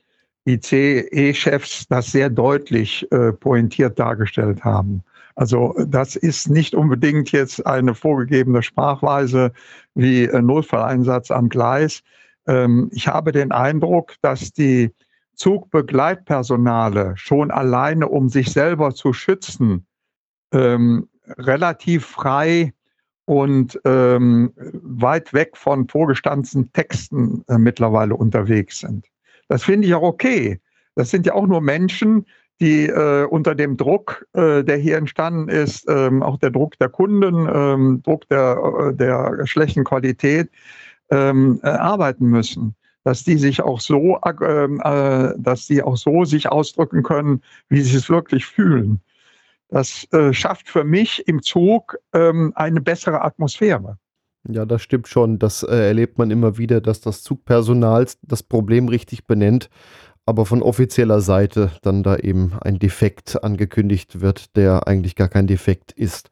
[0.45, 5.03] ICE-Chefs das sehr deutlich äh, pointiert dargestellt haben.
[5.35, 9.51] Also das ist nicht unbedingt jetzt eine vorgegebene Sprachweise
[9.95, 12.01] wie äh, Notfalleinsatz am Gleis.
[12.47, 14.91] Ähm, ich habe den Eindruck, dass die
[15.35, 19.87] Zugbegleitpersonale schon alleine, um sich selber zu schützen,
[20.53, 22.73] ähm, relativ frei
[23.25, 29.07] und ähm, weit weg von vorgestanzten Texten äh, mittlerweile unterwegs sind.
[29.47, 30.59] Das finde ich auch okay.
[30.95, 32.25] Das sind ja auch nur Menschen,
[32.61, 36.89] die äh, unter dem Druck, äh, der hier entstanden ist, ähm, auch der Druck der
[36.89, 40.49] Kunden, ähm, Druck der, äh, der schlechten Qualität,
[41.09, 42.75] ähm, äh, arbeiten müssen.
[43.03, 47.81] Dass die sich auch so, ähm, äh, dass die auch so sich ausdrücken können, wie
[47.81, 49.01] sie es wirklich fühlen.
[49.69, 53.97] Das äh, schafft für mich im Zug ähm, eine bessere Atmosphäre.
[54.47, 55.39] Ja, das stimmt schon.
[55.39, 59.69] Das äh, erlebt man immer wieder, dass das Zugpersonal das Problem richtig benennt,
[60.25, 65.47] aber von offizieller Seite dann da eben ein Defekt angekündigt wird, der eigentlich gar kein
[65.47, 66.29] Defekt ist.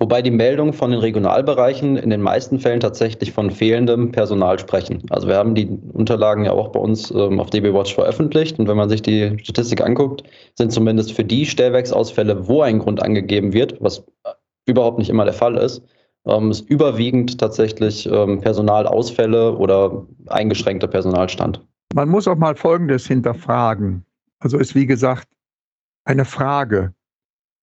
[0.00, 5.02] Wobei die Meldungen von den Regionalbereichen in den meisten Fällen tatsächlich von fehlendem Personal sprechen.
[5.10, 8.66] Also wir haben die Unterlagen ja auch bei uns ähm, auf DB Watch veröffentlicht und
[8.66, 10.22] wenn man sich die Statistik anguckt,
[10.54, 14.02] sind zumindest für die Stellwerksausfälle, wo ein Grund angegeben wird, was
[14.64, 15.82] überhaupt nicht immer der Fall ist,
[16.26, 21.60] ähm, ist überwiegend tatsächlich ähm, Personalausfälle oder eingeschränkter Personalstand.
[21.94, 24.04] Man muss auch mal Folgendes hinterfragen.
[24.38, 25.28] Also ist wie gesagt
[26.04, 26.94] eine Frage.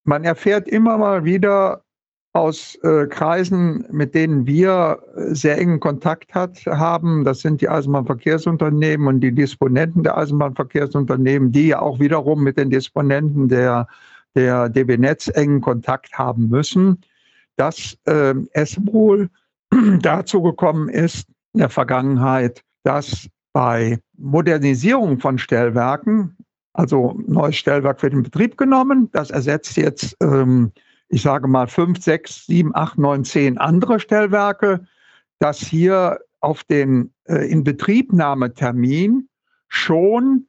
[0.04, 1.84] Man erfährt immer mal wieder
[2.34, 7.24] aus äh, Kreisen, mit denen wir sehr engen Kontakt hat, haben.
[7.24, 12.70] Das sind die Eisenbahnverkehrsunternehmen und die Disponenten der Eisenbahnverkehrsunternehmen, die ja auch wiederum mit den
[12.70, 13.88] Disponenten der,
[14.36, 17.02] der DB Netz engen Kontakt haben müssen
[17.58, 19.30] dass äh, es wohl
[20.00, 26.36] dazu gekommen ist in der Vergangenheit, dass bei Modernisierung von Stellwerken,
[26.74, 30.72] also neues Stellwerk wird in Betrieb genommen, das ersetzt jetzt, ähm,
[31.10, 34.86] ich sage mal, fünf, sechs, sieben, acht, neun, zehn andere Stellwerke,
[35.40, 39.28] dass hier auf den äh, Inbetriebnahmetermin
[39.68, 40.48] schon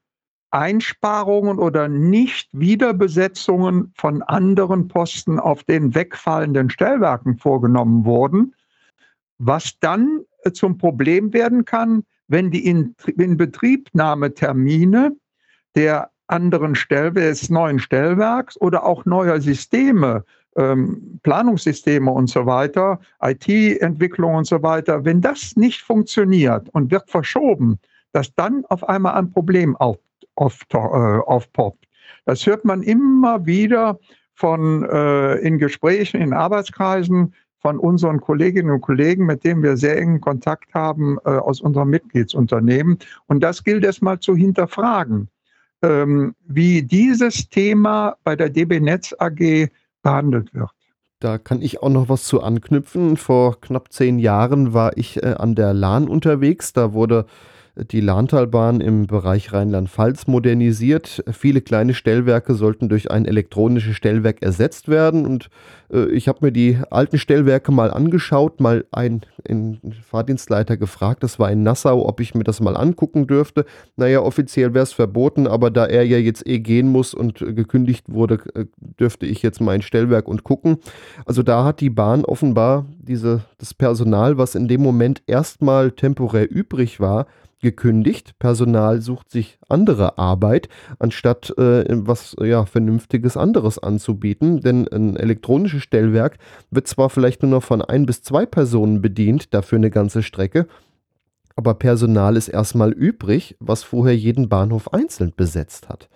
[0.50, 8.54] Einsparungen oder Nicht-Wiederbesetzungen von anderen Posten auf den wegfallenden Stellwerken vorgenommen wurden,
[9.38, 15.16] was dann äh, zum Problem werden kann, wenn die Inbetriebnahmetermine
[15.74, 20.24] der anderen Stell des neuen Stellwerks oder auch neuer Systeme,
[20.56, 27.10] ähm, Planungssysteme und so weiter, IT-Entwicklung und so weiter, wenn das nicht funktioniert und wird
[27.10, 27.78] verschoben,
[28.12, 29.98] dass dann auf einmal ein Problem auf,
[30.34, 31.86] auf, äh, aufpoppt.
[32.26, 33.98] Das hört man immer wieder
[34.34, 39.98] von äh, in Gesprächen, in Arbeitskreisen von unseren Kolleginnen und Kollegen, mit denen wir sehr
[39.98, 42.98] engen Kontakt haben äh, aus unserem Mitgliedsunternehmen.
[43.26, 45.28] Und das gilt es mal zu hinterfragen,
[45.82, 49.68] ähm, wie dieses Thema bei der DB Netz AG
[50.02, 50.70] behandelt wird.
[51.20, 53.16] Da kann ich auch noch was zu anknüpfen.
[53.16, 56.72] Vor knapp zehn Jahren war ich äh, an der Lahn unterwegs.
[56.72, 57.26] Da wurde
[57.90, 61.22] die Lahntalbahn im Bereich Rheinland-Pfalz modernisiert.
[61.30, 65.24] Viele kleine Stellwerke sollten durch ein elektronisches Stellwerk ersetzt werden.
[65.24, 65.48] Und
[65.92, 71.38] äh, ich habe mir die alten Stellwerke mal angeschaut, mal einen, einen Fahrdienstleiter gefragt, das
[71.38, 73.64] war in Nassau, ob ich mir das mal angucken dürfte.
[73.96, 78.06] Naja, offiziell wäre es verboten, aber da er ja jetzt eh gehen muss und gekündigt
[78.08, 78.64] wurde, äh,
[78.98, 80.78] dürfte ich jetzt mein Stellwerk und gucken.
[81.24, 86.50] Also da hat die Bahn offenbar diese, das Personal, was in dem Moment erstmal temporär
[86.50, 87.26] übrig war,
[87.60, 88.38] gekündigt.
[88.38, 90.68] Personal sucht sich andere Arbeit,
[90.98, 94.60] anstatt äh, was ja, Vernünftiges anderes anzubieten.
[94.60, 96.38] Denn ein elektronisches Stellwerk
[96.70, 100.66] wird zwar vielleicht nur noch von ein bis zwei Personen bedient, dafür eine ganze Strecke,
[101.58, 106.08] aber Personal ist erstmal übrig, was vorher jeden Bahnhof einzeln besetzt hat.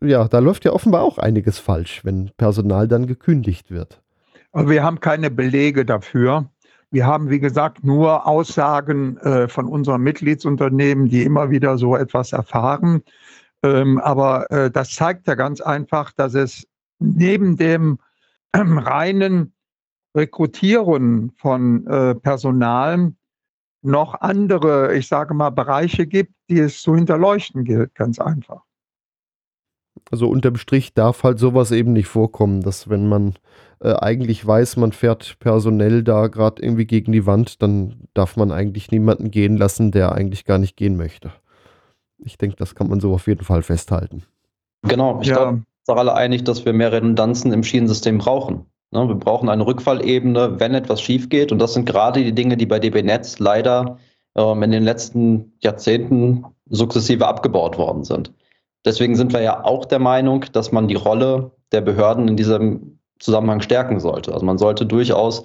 [0.00, 4.02] Ja, da läuft ja offenbar auch einiges falsch, wenn Personal dann gekündigt wird.
[4.50, 6.50] Also wir haben keine Belege dafür.
[6.92, 12.32] Wir haben, wie gesagt, nur Aussagen äh, von unseren Mitgliedsunternehmen, die immer wieder so etwas
[12.32, 13.02] erfahren.
[13.62, 16.66] Ähm, aber äh, das zeigt ja ganz einfach, dass es
[16.98, 17.98] neben dem
[18.52, 19.54] äh, reinen
[20.14, 23.14] Rekrutieren von äh, Personal
[23.80, 28.60] noch andere, ich sage mal, Bereiche gibt, die es zu hinterleuchten gilt, ganz einfach.
[30.10, 33.34] Also unterm Strich darf halt sowas eben nicht vorkommen, dass wenn man
[33.82, 38.52] äh, eigentlich weiß, man fährt personell da gerade irgendwie gegen die Wand, dann darf man
[38.52, 41.32] eigentlich niemanden gehen lassen, der eigentlich gar nicht gehen möchte.
[42.24, 44.22] Ich denke, das kann man so auf jeden Fall festhalten.
[44.82, 45.36] Genau, ich ja.
[45.36, 48.66] glaube, wir sind auch alle einig, dass wir mehr Redundanzen im Schienensystem brauchen.
[48.92, 51.50] Ne, wir brauchen eine Rückfallebene, wenn etwas schief geht.
[51.50, 53.98] Und das sind gerade die Dinge, die bei DB Netz leider
[54.36, 58.32] ähm, in den letzten Jahrzehnten sukzessive abgebaut worden sind.
[58.84, 62.98] Deswegen sind wir ja auch der Meinung, dass man die Rolle der Behörden in diesem
[63.22, 64.32] Zusammenhang stärken sollte.
[64.32, 65.44] Also man sollte durchaus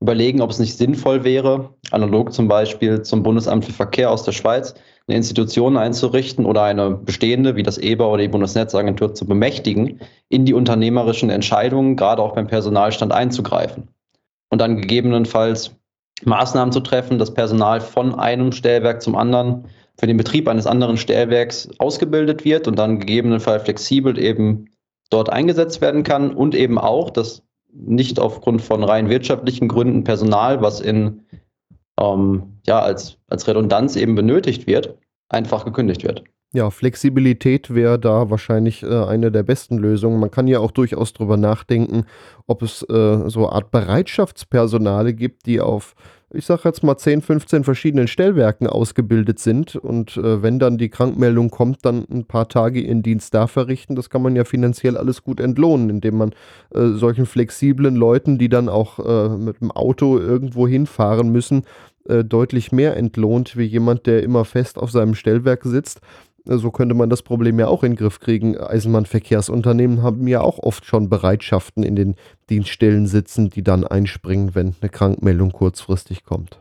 [0.00, 4.32] überlegen, ob es nicht sinnvoll wäre, analog zum Beispiel zum Bundesamt für Verkehr aus der
[4.32, 4.74] Schweiz,
[5.06, 10.44] eine Institution einzurichten oder eine bestehende, wie das EBA oder die Bundesnetzagentur, zu bemächtigen, in
[10.44, 13.88] die unternehmerischen Entscheidungen, gerade auch beim Personalstand einzugreifen.
[14.50, 15.72] Und dann gegebenenfalls
[16.24, 19.66] Maßnahmen zu treffen, das Personal von einem Stellwerk zum anderen
[19.98, 24.71] für den Betrieb eines anderen Stellwerks ausgebildet wird und dann gegebenenfalls flexibel eben
[25.12, 30.60] dort eingesetzt werden kann und eben auch, dass nicht aufgrund von rein wirtschaftlichen Gründen Personal,
[30.60, 31.22] was in
[31.98, 34.98] ähm, ja als, als Redundanz eben benötigt wird,
[35.28, 36.24] einfach gekündigt wird.
[36.54, 40.20] Ja, Flexibilität wäre da wahrscheinlich äh, eine der besten Lösungen.
[40.20, 42.04] Man kann ja auch durchaus darüber nachdenken,
[42.46, 45.94] ob es äh, so eine Art Bereitschaftspersonale gibt, die auf
[46.34, 50.88] ich sage jetzt mal 10, 15 verschiedenen Stellwerken ausgebildet sind und äh, wenn dann die
[50.88, 53.96] Krankmeldung kommt, dann ein paar Tage ihren Dienst da verrichten.
[53.96, 56.30] Das kann man ja finanziell alles gut entlohnen, indem man
[56.74, 61.64] äh, solchen flexiblen Leuten, die dann auch äh, mit dem Auto irgendwo hinfahren müssen,
[62.08, 66.00] äh, deutlich mehr entlohnt, wie jemand, der immer fest auf seinem Stellwerk sitzt
[66.44, 68.58] so könnte man das Problem ja auch in den Griff kriegen.
[68.58, 72.16] Eisenbahnverkehrsunternehmen haben ja auch oft schon Bereitschaften in den
[72.50, 76.60] Dienststellen sitzen, die dann einspringen, wenn eine Krankmeldung kurzfristig kommt.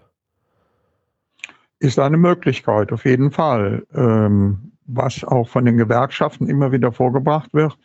[1.79, 3.87] Ist eine Möglichkeit, auf jeden Fall.
[3.93, 7.77] Ähm, was auch von den Gewerkschaften immer wieder vorgebracht wird,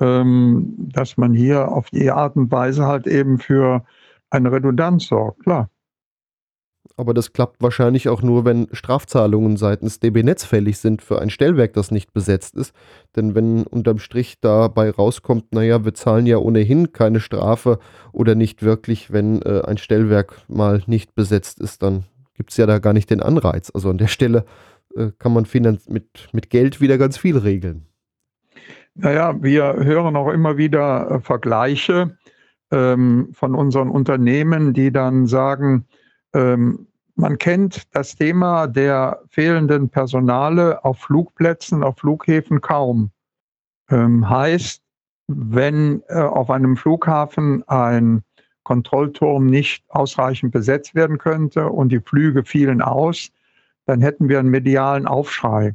[0.00, 3.84] ähm, dass man hier auf die Art und Weise halt eben für
[4.30, 5.70] eine Redundanz sorgt, klar.
[6.96, 11.30] Aber das klappt wahrscheinlich auch nur, wenn Strafzahlungen seitens DB Netz fällig sind für ein
[11.30, 12.74] Stellwerk, das nicht besetzt ist.
[13.16, 17.78] Denn wenn unterm Strich dabei rauskommt, naja, wir zahlen ja ohnehin keine Strafe
[18.12, 22.66] oder nicht wirklich, wenn äh, ein Stellwerk mal nicht besetzt ist, dann gibt es ja
[22.66, 23.70] da gar nicht den Anreiz.
[23.74, 24.44] Also an der Stelle
[24.94, 25.46] äh, kann man
[25.88, 27.86] mit, mit Geld wieder ganz viel regeln.
[28.94, 32.16] Naja, wir hören auch immer wieder äh, Vergleiche
[32.70, 35.84] ähm, von unseren Unternehmen, die dann sagen,
[36.36, 43.10] ähm, man kennt das Thema der fehlenden Personale auf Flugplätzen, auf Flughäfen kaum.
[43.88, 44.82] Ähm, heißt,
[45.28, 48.22] wenn äh, auf einem Flughafen ein
[48.64, 53.30] Kontrollturm nicht ausreichend besetzt werden könnte und die Flüge fielen aus,
[53.86, 55.74] dann hätten wir einen medialen Aufschrei.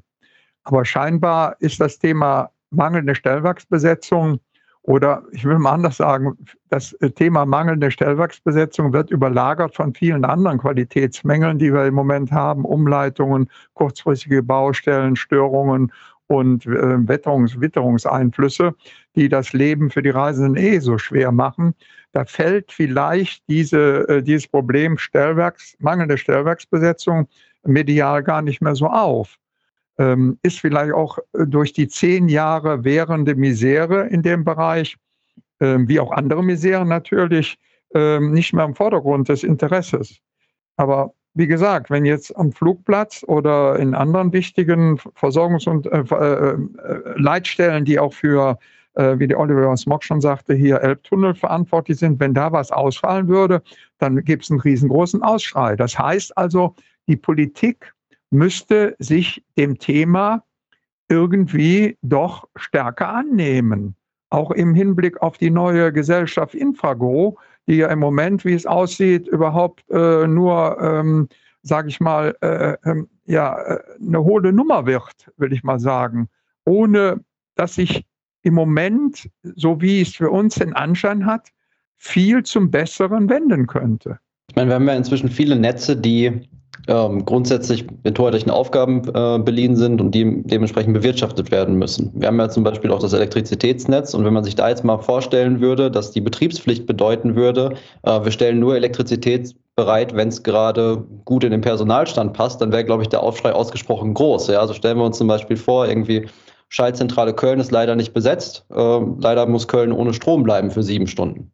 [0.63, 4.39] Aber scheinbar ist das Thema mangelnde Stellwerksbesetzung
[4.83, 6.37] oder ich will mal anders sagen,
[6.69, 12.65] das Thema mangelnde Stellwerksbesetzung wird überlagert von vielen anderen Qualitätsmängeln, die wir im Moment haben,
[12.65, 15.91] Umleitungen, kurzfristige Baustellen, Störungen
[16.27, 18.73] und äh, Wetterungs Witterungseinflüsse,
[19.15, 21.75] die das Leben für die Reisenden eh so schwer machen.
[22.13, 27.27] Da fällt vielleicht diese, äh, dieses Problem Stellwerks, mangelnde Stellwerksbesetzung
[27.63, 29.37] medial gar nicht mehr so auf.
[30.01, 34.97] Ähm, ist vielleicht auch äh, durch die zehn Jahre währende Misere in dem Bereich,
[35.59, 37.59] äh, wie auch andere Miseren natürlich,
[37.93, 40.17] äh, nicht mehr im Vordergrund des Interesses.
[40.75, 46.57] Aber wie gesagt, wenn jetzt am Flugplatz oder in anderen wichtigen Versorgungs- und äh, äh,
[47.17, 48.57] Leitstellen, die auch für,
[48.95, 53.27] äh, wie der Oliver Smog schon sagte, hier Elbtunnel verantwortlich sind, wenn da was ausfallen
[53.27, 53.61] würde,
[53.99, 55.75] dann gibt es einen riesengroßen Ausschrei.
[55.75, 56.73] Das heißt also,
[57.07, 57.93] die Politik
[58.31, 60.43] müsste sich dem Thema
[61.09, 63.95] irgendwie doch stärker annehmen.
[64.29, 69.27] Auch im Hinblick auf die neue Gesellschaft Infrago, die ja im Moment, wie es aussieht,
[69.27, 71.27] überhaupt äh, nur, ähm,
[71.61, 73.55] sage ich mal, äh, äh, ja,
[73.99, 76.29] eine hohle Nummer wird, will ich mal sagen,
[76.65, 77.23] ohne
[77.55, 78.05] dass sich
[78.43, 81.49] im Moment, so wie es für uns den Anschein hat,
[81.97, 84.17] viel zum Besseren wenden könnte.
[84.49, 86.49] Ich meine, wir haben ja inzwischen viele Netze, die
[86.87, 92.11] ähm, grundsätzlich mit torheitlichen Aufgaben äh, beliehen sind und die dementsprechend bewirtschaftet werden müssen.
[92.15, 94.97] Wir haben ja zum Beispiel auch das Elektrizitätsnetz und wenn man sich da jetzt mal
[94.97, 100.43] vorstellen würde, dass die Betriebspflicht bedeuten würde, äh, wir stellen nur Elektrizität bereit, wenn es
[100.43, 104.47] gerade gut in den Personalstand passt, dann wäre, glaube ich, der Aufschrei ausgesprochen groß.
[104.47, 104.59] Ja?
[104.59, 106.27] Also stellen wir uns zum Beispiel vor, irgendwie
[106.69, 108.65] Schaltzentrale Köln ist leider nicht besetzt.
[108.73, 111.51] Äh, leider muss Köln ohne Strom bleiben für sieben Stunden.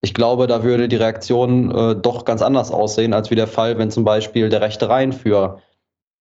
[0.00, 3.78] Ich glaube, da würde die Reaktion äh, doch ganz anders aussehen, als wie der Fall,
[3.78, 5.58] wenn zum Beispiel der rechte Rhein für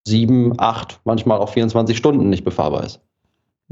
[0.04, 3.02] sieben, acht, manchmal auch 24 Stunden nicht befahrbar ist.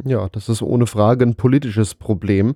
[0.03, 2.56] Ja, das ist ohne Frage ein politisches Problem.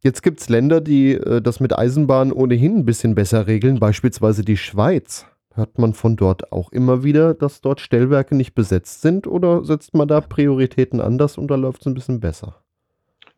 [0.00, 4.44] Jetzt gibt es Länder, die äh, das mit Eisenbahn ohnehin ein bisschen besser regeln, beispielsweise
[4.44, 5.26] die Schweiz.
[5.54, 9.94] Hört man von dort auch immer wieder, dass dort Stellwerke nicht besetzt sind oder setzt
[9.94, 12.56] man da Prioritäten anders und da läuft es ein bisschen besser?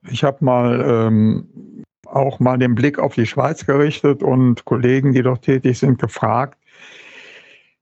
[0.08, 1.84] Ich habe mal ähm,
[2.14, 6.58] auch mal den Blick auf die Schweiz gerichtet und Kollegen, die dort tätig sind, gefragt.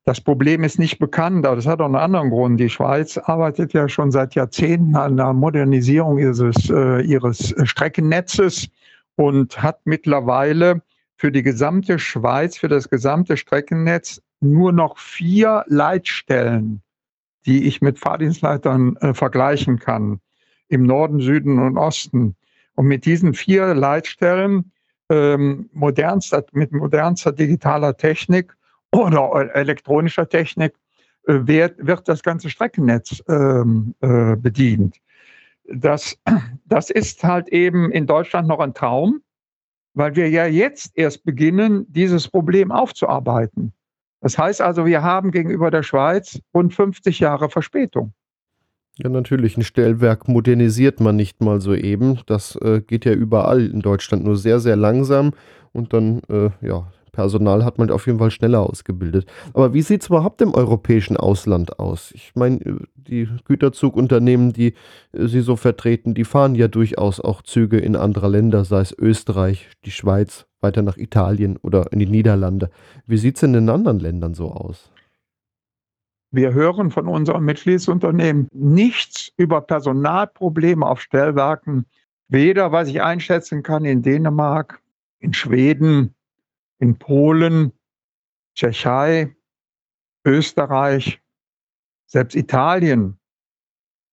[0.04, 2.58] Das Problem ist nicht bekannt, aber das hat auch einen anderen Grund.
[2.58, 8.68] Die Schweiz arbeitet ja schon seit Jahrzehnten an der Modernisierung ihres, äh, ihres Streckennetzes
[9.14, 10.82] und hat mittlerweile
[11.16, 16.82] für die gesamte Schweiz, für das gesamte Streckennetz nur noch vier Leitstellen,
[17.46, 20.20] die ich mit Fahrdienstleitern äh, vergleichen kann,
[20.68, 22.34] im Norden, Süden und Osten.
[22.74, 24.72] Und mit diesen vier Leitstellen
[25.10, 28.56] ähm, modernster, mit modernster digitaler Technik
[28.92, 30.74] oder elektronischer Technik
[31.26, 34.96] äh, wird, wird das ganze Streckennetz ähm, äh, bedient.
[35.72, 36.18] Das,
[36.64, 39.22] das ist halt eben in Deutschland noch ein Traum,
[39.94, 43.72] weil wir ja jetzt erst beginnen, dieses Problem aufzuarbeiten.
[44.20, 48.14] Das heißt also, wir haben gegenüber der Schweiz rund 50 Jahre Verspätung.
[48.98, 49.56] Ja, natürlich.
[49.56, 52.20] Ein Stellwerk modernisiert man nicht mal so eben.
[52.26, 55.32] Das äh, geht ja überall in Deutschland nur sehr, sehr langsam.
[55.72, 59.26] Und dann, äh, ja, Personal hat man auf jeden Fall schneller ausgebildet.
[59.52, 62.10] Aber wie sieht es überhaupt im europäischen Ausland aus?
[62.12, 64.74] Ich meine, äh, die Güterzugunternehmen, die
[65.12, 68.96] äh, Sie so vertreten, die fahren ja durchaus auch Züge in andere Länder, sei es
[68.98, 72.70] Österreich, die Schweiz, weiter nach Italien oder in die Niederlande.
[73.06, 74.90] Wie sieht es in den anderen Ländern so aus?
[76.34, 81.84] Wir hören von unseren Mitgliedsunternehmen nichts über Personalprobleme auf Stellwerken,
[82.28, 84.80] weder was ich einschätzen kann in Dänemark,
[85.18, 86.14] in Schweden,
[86.78, 87.72] in Polen,
[88.54, 89.36] Tschechei,
[90.24, 91.20] Österreich,
[92.06, 93.18] selbst Italien,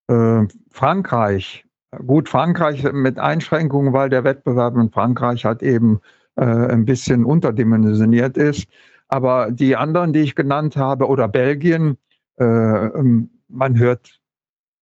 [0.08, 1.64] äh, Frankreich.
[2.06, 6.00] Gut, Frankreich mit Einschränkungen, weil der Wettbewerb in Frankreich halt eben
[6.36, 8.68] äh, ein bisschen unterdimensioniert ist.
[9.08, 11.96] Aber die anderen, die ich genannt habe, oder Belgien,
[12.40, 14.20] man hört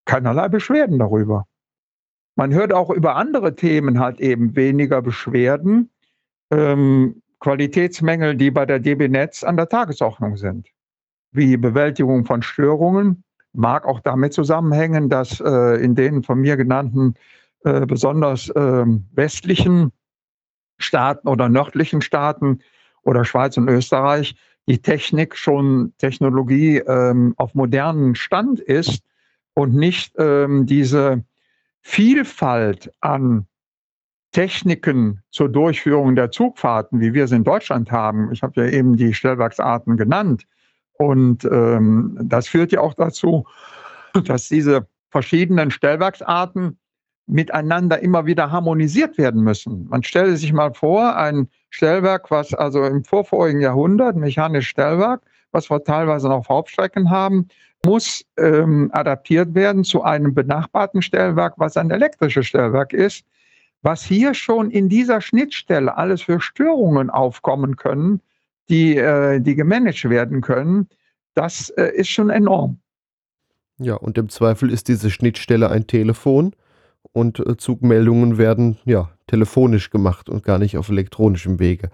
[0.05, 1.47] keinerlei Beschwerden darüber.
[2.37, 5.91] Man hört auch über andere Themen halt eben weniger Beschwerden,
[6.51, 10.69] ähm, Qualitätsmängel, die bei der DB Netz an der Tagesordnung sind,
[11.33, 17.15] wie Bewältigung von Störungen, mag auch damit zusammenhängen, dass äh, in den von mir genannten
[17.65, 19.93] äh, besonders äh, westlichen
[20.79, 22.61] Staaten oder nördlichen Staaten
[23.03, 24.37] oder Schweiz und Österreich
[24.69, 29.03] die Technik schon Technologie ähm, auf modernen Stand ist
[29.55, 31.25] und nicht ähm, diese
[31.81, 33.47] Vielfalt an
[34.33, 38.31] Techniken zur Durchführung der Zugfahrten, wie wir es in Deutschland haben.
[38.31, 40.45] Ich habe ja eben die Stellwerksarten genannt.
[40.93, 43.47] Und ähm, das führt ja auch dazu,
[44.27, 46.79] dass diese verschiedenen Stellwerksarten
[47.29, 49.87] miteinander immer wieder harmonisiert werden müssen.
[49.89, 55.21] Man stelle sich mal vor, ein Stellwerk, was also im vorvorigen Jahrhundert, mechanisches Stellwerk,
[55.53, 57.49] was wir teilweise noch auf Hauptstrecken haben,
[57.85, 63.25] muss ähm, adaptiert werden zu einem benachbarten Stellwerk, was ein elektrisches Stellwerk ist.
[63.83, 68.21] Was hier schon in dieser Schnittstelle alles für Störungen aufkommen können,
[68.69, 70.89] die, äh, die gemanagt werden können,
[71.35, 72.81] das äh, ist schon enorm.
[73.79, 76.53] Ja, und im Zweifel ist diese Schnittstelle ein Telefon
[77.13, 81.91] und äh, Zugmeldungen werden ja telefonisch gemacht und gar nicht auf elektronischem Wege.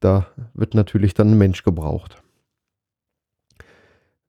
[0.00, 2.22] Da wird natürlich dann ein Mensch gebraucht.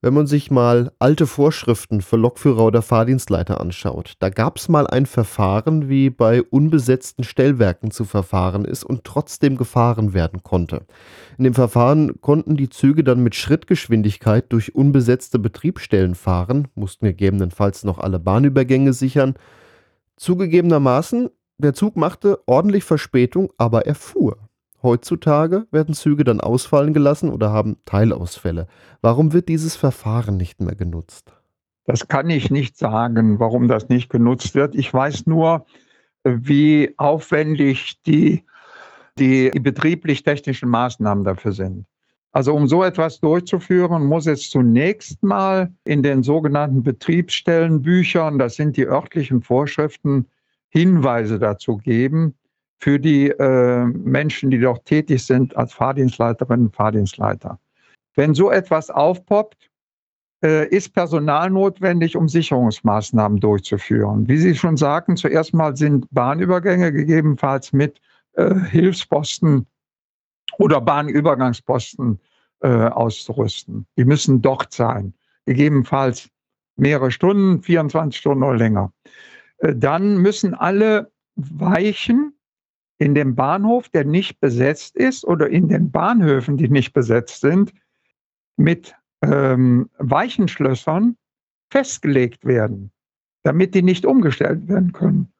[0.05, 4.85] Wenn man sich mal alte Vorschriften für Lokführer oder Fahrdienstleiter anschaut, da gab es mal
[4.85, 10.85] ein Verfahren, wie bei unbesetzten Stellwerken zu verfahren ist und trotzdem gefahren werden konnte.
[11.39, 17.83] In dem Verfahren konnten die Züge dann mit Schrittgeschwindigkeit durch unbesetzte Betriebsstellen fahren, mussten gegebenenfalls
[17.83, 19.33] noch alle Bahnübergänge sichern.
[20.17, 24.37] Zugegebenermaßen, der Zug machte ordentlich Verspätung, aber er fuhr.
[24.83, 28.67] Heutzutage werden Züge dann ausfallen gelassen oder haben Teilausfälle.
[29.01, 31.33] Warum wird dieses Verfahren nicht mehr genutzt?
[31.85, 34.75] Das kann ich nicht sagen, warum das nicht genutzt wird.
[34.75, 35.65] Ich weiß nur,
[36.23, 38.43] wie aufwendig die,
[39.17, 41.85] die, die betrieblich-technischen Maßnahmen dafür sind.
[42.35, 48.75] Also um so etwas durchzuführen, muss es zunächst mal in den sogenannten Betriebsstellenbüchern, das sind
[48.75, 50.25] die örtlichen Vorschriften,
[50.67, 52.35] Hinweise dazu geben,
[52.77, 57.57] für die äh, Menschen, die dort tätig sind als Fahrdienstleiterinnen und Fahrdienstleiter.
[58.15, 59.69] Wenn so etwas aufpoppt,
[60.43, 64.27] äh, ist Personal notwendig, um Sicherungsmaßnahmen durchzuführen.
[64.27, 68.01] Wie Sie schon sagten, zuerst mal sind Bahnübergänge gegebenenfalls mit
[68.33, 69.67] äh, Hilfsposten
[70.57, 72.19] oder Bahnübergangsposten
[72.61, 73.85] äh, auszurüsten.
[73.97, 75.13] Die müssen dort sein,
[75.45, 76.29] gegebenenfalls
[76.77, 78.93] mehrere Stunden, 24 Stunden oder länger.
[79.57, 82.33] Äh, dann müssen alle Weichen
[82.97, 87.73] in dem Bahnhof, der nicht besetzt ist, oder in den Bahnhöfen, die nicht besetzt sind,
[88.57, 91.17] mit ähm, Weichenschlössern
[91.69, 92.91] festgelegt werden,
[93.43, 95.33] damit die nicht umgestellt werden können.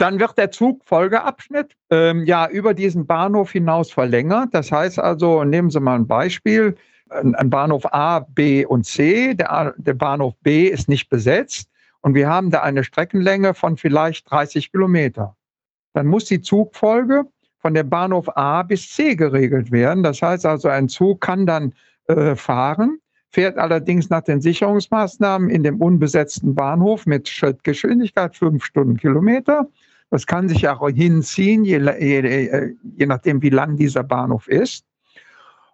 [0.00, 4.48] Dann wird der Zugfolgeabschnitt ähm, ja über diesen Bahnhof hinaus verlängert.
[4.52, 6.76] Das heißt also, nehmen Sie mal ein Beispiel,
[7.08, 9.34] ein Bahnhof A, B und C.
[9.34, 11.68] Der, der Bahnhof B ist nicht besetzt
[12.00, 15.36] und wir haben da eine Streckenlänge von vielleicht 30 Kilometer
[15.92, 17.24] dann muss die Zugfolge
[17.58, 20.02] von dem Bahnhof A bis C geregelt werden.
[20.02, 21.74] Das heißt also, ein Zug kann dann
[22.06, 22.98] äh, fahren,
[23.28, 29.68] fährt allerdings nach den Sicherungsmaßnahmen in dem unbesetzten Bahnhof mit Schrittgeschwindigkeit fünf Stundenkilometer.
[30.10, 34.84] Das kann sich auch hinziehen, je, je, je nachdem, wie lang dieser Bahnhof ist.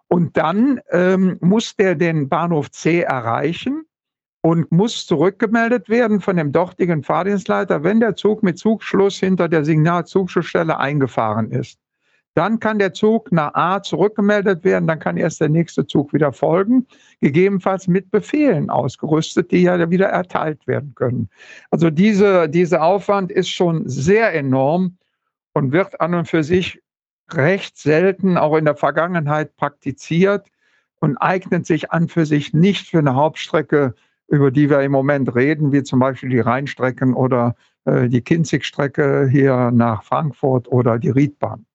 [0.07, 3.83] Und dann ähm, muss der den Bahnhof C erreichen
[4.41, 9.65] und muss zurückgemeldet werden von dem dortigen Fahrdienstleiter, wenn der Zug mit Zugschluss hinter der
[9.65, 11.79] Signalzugschlussstelle eingefahren ist.
[12.37, 16.31] Dann kann der Zug nach A zurückgemeldet werden, dann kann erst der nächste Zug wieder
[16.31, 16.85] folgen,
[17.19, 21.29] gegebenenfalls mit Befehlen ausgerüstet, die ja wieder erteilt werden können.
[21.71, 24.97] Also diese, dieser Aufwand ist schon sehr enorm
[25.53, 26.79] und wird an und für sich
[27.33, 30.45] recht selten auch in der Vergangenheit praktiziert
[30.99, 33.95] und eignet sich an für sich nicht für eine Hauptstrecke
[34.27, 39.27] über die wir im Moment reden, wie zum Beispiel die Rheinstrecken oder äh, die Kinzigstrecke
[39.27, 41.65] hier nach Frankfurt oder die Riedbahn.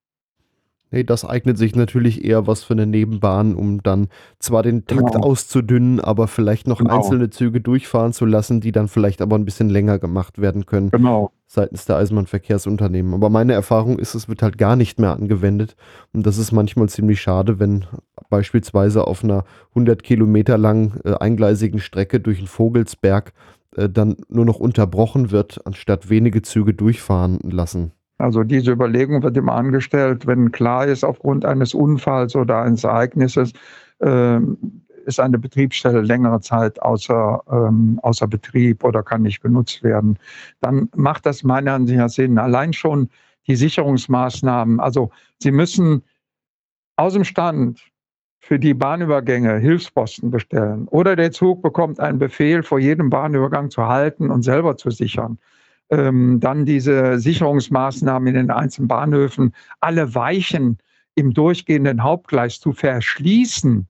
[0.92, 5.14] Nee, das eignet sich natürlich eher was für eine Nebenbahn, um dann zwar den Takt
[5.14, 5.26] genau.
[5.26, 6.96] auszudünnen, aber vielleicht noch genau.
[6.96, 10.90] einzelne Züge durchfahren zu lassen, die dann vielleicht aber ein bisschen länger gemacht werden können.
[10.90, 11.32] Genau.
[11.46, 13.14] Seitens der Eisenbahnverkehrsunternehmen.
[13.14, 15.76] Aber meine Erfahrung ist, es wird halt gar nicht mehr angewendet.
[16.12, 17.86] Und das ist manchmal ziemlich schade, wenn
[18.28, 23.32] beispielsweise auf einer 100 Kilometer langen äh, eingleisigen Strecke durch den Vogelsberg
[23.76, 27.92] äh, dann nur noch unterbrochen wird, anstatt wenige Züge durchfahren lassen.
[28.22, 33.52] Also diese Überlegung wird immer angestellt, wenn klar ist, aufgrund eines Unfalls oder eines Ereignisses
[33.98, 34.38] äh,
[35.06, 40.20] ist eine Betriebsstelle längere Zeit außer, ähm, außer Betrieb oder kann nicht genutzt werden,
[40.60, 42.38] dann macht das meiner Ansicht nach Sinn.
[42.38, 43.08] Allein schon
[43.48, 45.10] die Sicherungsmaßnahmen, also
[45.40, 46.04] Sie müssen
[46.94, 47.80] aus dem Stand
[48.38, 53.88] für die Bahnübergänge Hilfsposten bestellen oder der Zug bekommt einen Befehl, vor jedem Bahnübergang zu
[53.88, 55.38] halten und selber zu sichern
[55.92, 60.78] ähm, dann diese Sicherungsmaßnahmen in den einzelnen Bahnhöfen, alle Weichen
[61.14, 63.86] im durchgehenden Hauptgleis zu verschließen,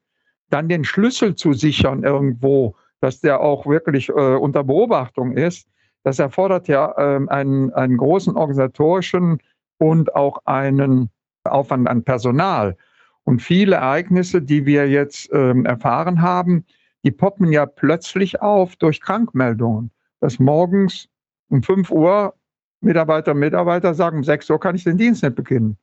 [0.51, 5.69] dann den Schlüssel zu sichern irgendwo, dass der auch wirklich äh, unter Beobachtung ist,
[6.03, 9.39] das erfordert ja ähm, einen, einen großen organisatorischen
[9.79, 11.09] und auch einen
[11.45, 12.77] Aufwand an Personal.
[13.23, 16.65] Und viele Ereignisse, die wir jetzt ähm, erfahren haben,
[17.05, 21.09] die poppen ja plötzlich auf durch Krankmeldungen, dass morgens
[21.53, 22.35] um 5 Uhr
[22.81, 25.77] Mitarbeiter, Mitarbeiter sagen, um 6 Uhr kann ich den Dienst nicht beginnen.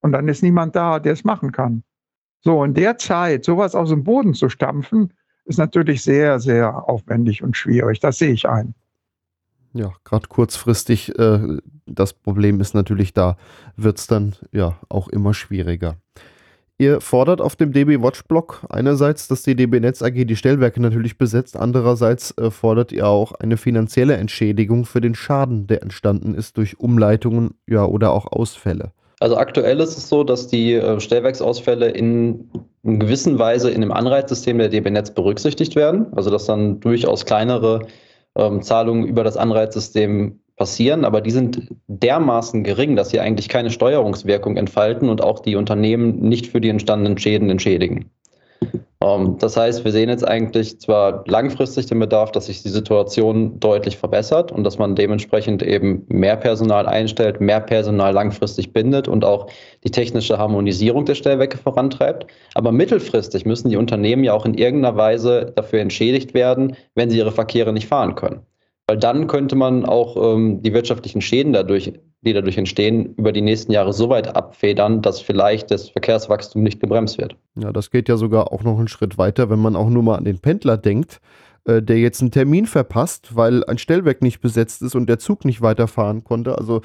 [0.00, 1.82] Und dann ist niemand da, der es machen kann.
[2.40, 5.12] So, in der Zeit sowas aus dem Boden zu stampfen,
[5.44, 8.00] ist natürlich sehr, sehr aufwendig und schwierig.
[8.00, 8.74] Das sehe ich ein.
[9.72, 13.36] Ja, gerade kurzfristig, äh, das Problem ist natürlich, da
[13.76, 15.96] wird es dann ja auch immer schwieriger.
[16.78, 20.82] Ihr fordert auf dem DB Watch Blog einerseits, dass die DB Netz AG die Stellwerke
[20.82, 26.34] natürlich besetzt, andererseits äh, fordert ihr auch eine finanzielle Entschädigung für den Schaden, der entstanden
[26.34, 28.92] ist durch Umleitungen ja oder auch Ausfälle.
[29.20, 32.50] Also aktuell ist es so, dass die äh, Stellwerksausfälle in,
[32.82, 36.08] in gewisser Weise in dem Anreizsystem der DB Netz berücksichtigt werden.
[36.14, 37.86] Also dass dann durchaus kleinere
[38.36, 43.70] ähm, Zahlungen über das Anreizsystem passieren, aber die sind dermaßen gering, dass sie eigentlich keine
[43.70, 48.10] Steuerungswirkung entfalten und auch die Unternehmen nicht für die entstandenen Schäden entschädigen.
[49.02, 53.60] Ähm, das heißt, wir sehen jetzt eigentlich zwar langfristig den Bedarf, dass sich die Situation
[53.60, 59.24] deutlich verbessert und dass man dementsprechend eben mehr Personal einstellt, mehr Personal langfristig bindet und
[59.24, 59.48] auch
[59.84, 62.26] die technische Harmonisierung der Stellwerke vorantreibt.
[62.54, 67.18] Aber mittelfristig müssen die Unternehmen ja auch in irgendeiner Weise dafür entschädigt werden, wenn sie
[67.18, 68.40] ihre Verkehre nicht fahren können.
[68.88, 73.42] Weil dann könnte man auch ähm, die wirtschaftlichen Schäden dadurch, die dadurch entstehen, über die
[73.42, 77.36] nächsten Jahre so weit abfedern, dass vielleicht das Verkehrswachstum nicht gebremst wird.
[77.56, 80.16] Ja, das geht ja sogar auch noch einen Schritt weiter, wenn man auch nur mal
[80.16, 81.20] an den Pendler denkt,
[81.64, 85.44] äh, der jetzt einen Termin verpasst, weil ein Stellwerk nicht besetzt ist und der Zug
[85.44, 86.56] nicht weiterfahren konnte.
[86.56, 86.82] Also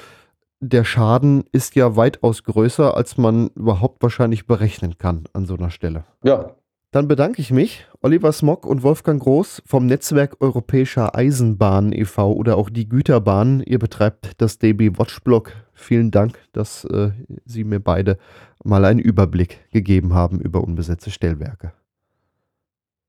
[0.60, 5.70] der Schaden ist ja weitaus größer, als man überhaupt wahrscheinlich berechnen kann an so einer
[5.70, 6.06] Stelle.
[6.24, 6.56] Ja,
[6.92, 12.34] dann bedanke ich mich, Oliver Smock und Wolfgang Groß vom Netzwerk Europäischer Eisenbahn e.V.
[12.34, 13.64] oder auch die Güterbahn.
[13.66, 15.54] Ihr betreibt das DB Watchblog.
[15.74, 17.12] Vielen Dank, dass äh,
[17.46, 18.18] Sie mir beide
[18.64, 21.72] mal einen Überblick gegeben haben über unbesetzte Stellwerke.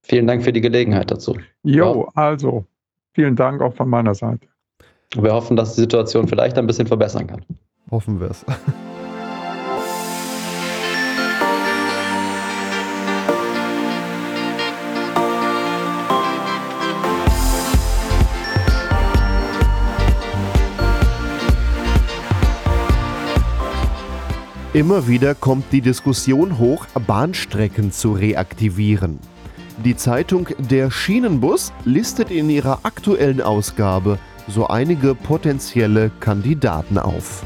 [0.03, 1.37] Vielen Dank für die Gelegenheit dazu.
[1.65, 2.23] Jo, ja.
[2.23, 2.65] also
[3.13, 4.47] vielen Dank auch von meiner Seite.
[5.17, 7.45] Wir hoffen, dass die Situation vielleicht ein bisschen verbessern kann.
[7.91, 8.47] Hoffen wir es.
[24.75, 29.19] Immer wieder kommt die Diskussion hoch, Bahnstrecken zu reaktivieren.
[29.85, 34.19] Die Zeitung Der Schienenbus listet in ihrer aktuellen Ausgabe
[34.49, 37.45] so einige potenzielle Kandidaten auf.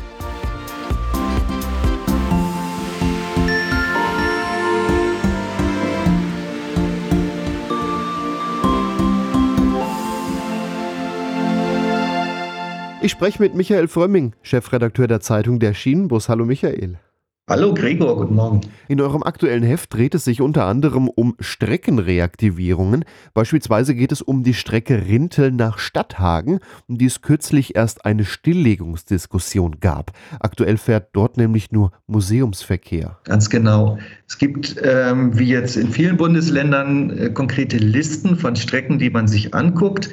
[13.02, 16.28] Ich spreche mit Michael Frömming, Chefredakteur der Zeitung Der Schienenbus.
[16.28, 17.00] Hallo Michael.
[17.48, 18.62] Hallo Gregor, guten Morgen.
[18.88, 23.04] In eurem aktuellen Heft dreht es sich unter anderem um Streckenreaktivierungen.
[23.34, 28.24] Beispielsweise geht es um die Strecke Rintel nach Stadthagen, um die es kürzlich erst eine
[28.24, 30.10] Stilllegungsdiskussion gab.
[30.40, 33.20] Aktuell fährt dort nämlich nur Museumsverkehr.
[33.22, 33.96] Ganz genau.
[34.26, 39.28] Es gibt, ähm, wie jetzt in vielen Bundesländern, äh, konkrete Listen von Strecken, die man
[39.28, 40.10] sich anguckt.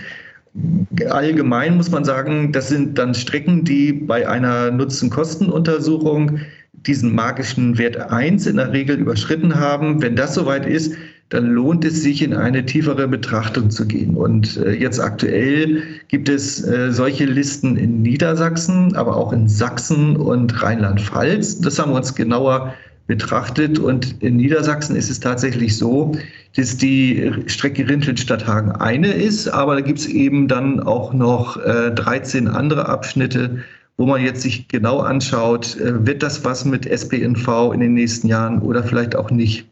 [1.10, 6.40] Allgemein muss man sagen, das sind dann Strecken, die bei einer Nutzen-Kosten-Untersuchung
[6.86, 10.02] diesen magischen Wert 1 in der Regel überschritten haben.
[10.02, 10.94] Wenn das soweit ist,
[11.30, 14.16] dann lohnt es sich, in eine tiefere Betrachtung zu gehen.
[14.16, 20.16] Und äh, jetzt aktuell gibt es äh, solche Listen in Niedersachsen, aber auch in Sachsen
[20.16, 21.62] und Rheinland-Pfalz.
[21.62, 22.76] Das haben wir uns genauer
[23.08, 23.80] betrachtet.
[23.80, 26.12] Und in Niedersachsen ist es tatsächlich so,
[26.56, 31.92] dass die Strecke Rinteln-Stadthagen eine ist, aber da gibt es eben dann auch noch äh,
[31.92, 33.64] 13 andere Abschnitte,
[33.98, 38.28] wo man jetzt sich genau anschaut, äh, wird das was mit SPNV in den nächsten
[38.28, 39.68] Jahren oder vielleicht auch nicht.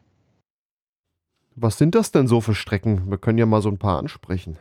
[1.56, 3.04] Was sind das denn so für Strecken?
[3.10, 4.58] Wir können ja mal so ein paar ansprechen.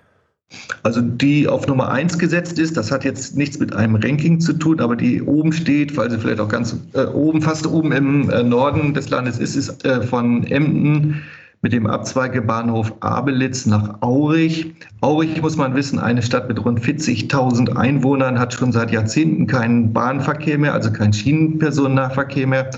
[0.83, 4.53] Also die auf Nummer 1 gesetzt ist, das hat jetzt nichts mit einem Ranking zu
[4.53, 8.29] tun, aber die oben steht, weil sie vielleicht auch ganz äh, oben, fast oben im
[8.31, 11.23] äh, Norden des Landes ist, ist äh, von Emden
[11.63, 14.75] mit dem Abzweigebahnhof Abelitz nach Aurich.
[15.03, 19.93] Aurich muss man wissen, eine Stadt mit rund 40.000 Einwohnern hat schon seit Jahrzehnten keinen
[19.93, 22.71] Bahnverkehr mehr, also keinen Schienenpersonennahverkehr mehr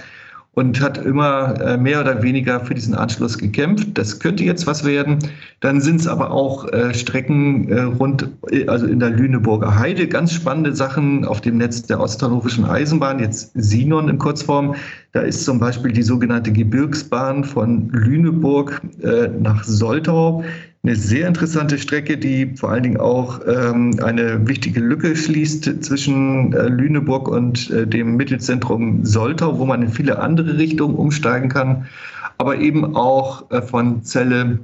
[0.54, 3.88] und hat immer äh, mehr oder weniger für diesen Anschluss gekämpft.
[3.94, 5.18] Das könnte jetzt was werden.
[5.60, 8.28] Dann sind es aber auch äh, Strecken äh, rund,
[8.66, 13.52] also in der Lüneburger Heide, ganz spannende Sachen auf dem Netz der Osthannovischen Eisenbahn, jetzt
[13.54, 14.74] Sinon in Kurzform.
[15.12, 18.80] Da ist zum Beispiel die sogenannte Gebirgsbahn von Lüneburg
[19.40, 20.42] nach Soltau.
[20.84, 26.52] Eine sehr interessante Strecke, die vor allen Dingen auch ähm, eine wichtige Lücke schließt zwischen
[26.54, 31.86] äh, Lüneburg und äh, dem Mittelzentrum Soltau, wo man in viele andere Richtungen umsteigen kann,
[32.38, 34.58] aber eben auch äh, von Celle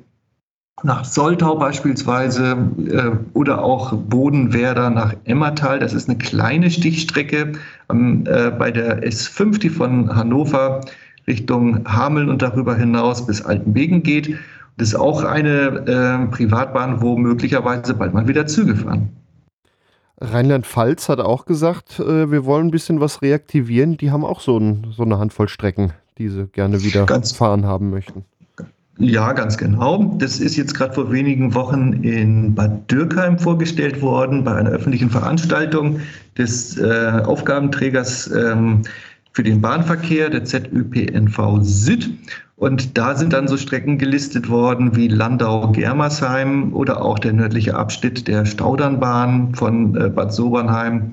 [0.83, 2.57] nach Soltau beispielsweise
[2.89, 5.79] äh, oder auch Bodenwerder nach Emmertal.
[5.79, 7.53] Das ist eine kleine Stichstrecke
[7.93, 10.81] ähm, äh, bei der S5, die von Hannover
[11.29, 14.37] Richtung Hameln und darüber hinaus bis Altenbeken geht.
[14.79, 19.11] Das ist auch eine äh, Privatbahn, wo möglicherweise bald mal wieder Züge fahren.
[20.20, 23.97] Rheinland-Pfalz hat auch gesagt, äh, wir wollen ein bisschen was reaktivieren.
[23.97, 27.66] Die haben auch so, ein, so eine Handvoll Strecken, die sie gerne wieder Ganz fahren
[27.66, 28.24] haben möchten.
[29.01, 30.16] Ja, ganz genau.
[30.18, 35.11] Das ist jetzt gerade vor wenigen Wochen in Bad Dürkheim vorgestellt worden bei einer öffentlichen
[35.11, 36.01] Veranstaltung
[36.37, 38.83] des äh, Aufgabenträgers ähm,
[39.33, 42.11] für den Bahnverkehr, der ZÖPNV Süd.
[42.57, 48.26] Und da sind dann so Strecken gelistet worden wie Landau-Germersheim oder auch der nördliche Abschnitt
[48.26, 51.12] der Staudernbahn von äh, Bad Sobernheim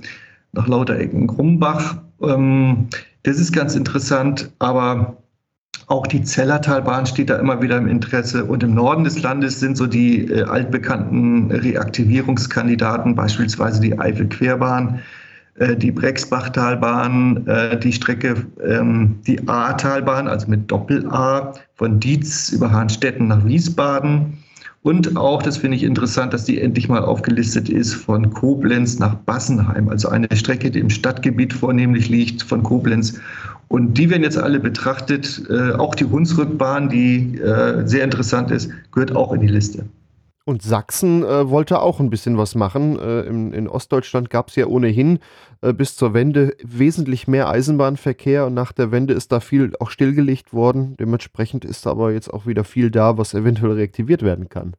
[0.53, 1.97] nach Lauterecken-Grumbach.
[2.21, 2.87] Ähm,
[3.23, 5.17] das ist ganz interessant, aber
[5.87, 8.45] auch die Zellertalbahn steht da immer wieder im Interesse.
[8.45, 15.01] Und im Norden des Landes sind so die äh, altbekannten Reaktivierungskandidaten, beispielsweise die Eifel-Querbahn,
[15.77, 23.27] die Brexbachtalbahn, äh, die Strecke, ähm, die A-Talbahn, also mit Doppel-A, von Dietz über Hahnstetten
[23.27, 24.37] nach Wiesbaden.
[24.81, 29.15] Und auch, das finde ich interessant, dass die endlich mal aufgelistet ist, von Koblenz nach
[29.15, 33.19] Bassenheim, also eine Strecke, die im Stadtgebiet vornehmlich liegt, von Koblenz
[33.67, 35.43] und die werden jetzt alle betrachtet.
[35.49, 39.85] Äh, auch die Hunsrückbahn, die äh, sehr interessant ist, gehört auch in die Liste.
[40.47, 42.99] Und Sachsen äh, wollte auch ein bisschen was machen.
[42.99, 45.17] Äh, in, in, Ostdeutschland gab es ja ohnehin
[45.61, 49.89] äh, bis zur Wende wesentlich mehr Eisenbahnverkehr und nach der Wende ist da viel auch
[49.89, 50.95] stillgelegt worden.
[50.99, 54.75] Dementsprechend ist aber jetzt auch wieder viel da, was eventuell reaktiviert werden kann.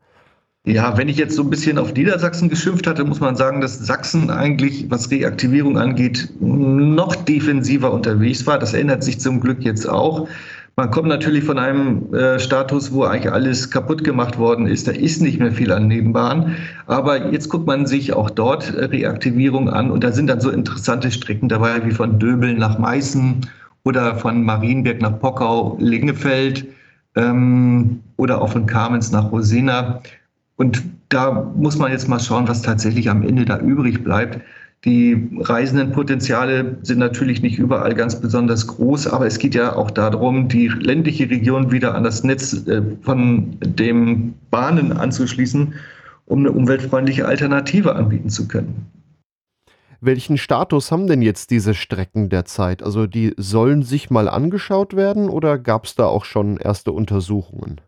[0.64, 3.78] Ja, wenn ich jetzt so ein bisschen auf Niedersachsen geschimpft hatte, muss man sagen, dass
[3.78, 8.58] Sachsen eigentlich, was Reaktivierung angeht, noch defensiver unterwegs war.
[8.58, 10.28] Das ändert sich zum Glück jetzt auch.
[10.78, 14.86] Man kommt natürlich von einem äh, Status, wo eigentlich alles kaputt gemacht worden ist.
[14.86, 16.54] Da ist nicht mehr viel an Nebenbahn.
[16.86, 20.50] Aber jetzt guckt man sich auch dort äh, Reaktivierung an und da sind dann so
[20.50, 23.40] interessante Strecken dabei wie von Döbeln nach Meißen
[23.84, 26.66] oder von Marienberg nach Pockau, Lingefeld
[27.14, 30.02] ähm, oder auch von Kamenz nach Rosena.
[30.56, 34.42] Und da muss man jetzt mal schauen, was tatsächlich am Ende da übrig bleibt.
[34.86, 40.46] Die Reisendenpotenziale sind natürlich nicht überall ganz besonders groß, aber es geht ja auch darum,
[40.46, 45.74] die ländliche Region wieder an das Netz äh, von den Bahnen anzuschließen,
[46.26, 48.86] um eine umweltfreundliche Alternative anbieten zu können.
[50.00, 52.84] Welchen Status haben denn jetzt diese Strecken derzeit?
[52.84, 57.80] Also die sollen sich mal angeschaut werden oder gab es da auch schon erste Untersuchungen?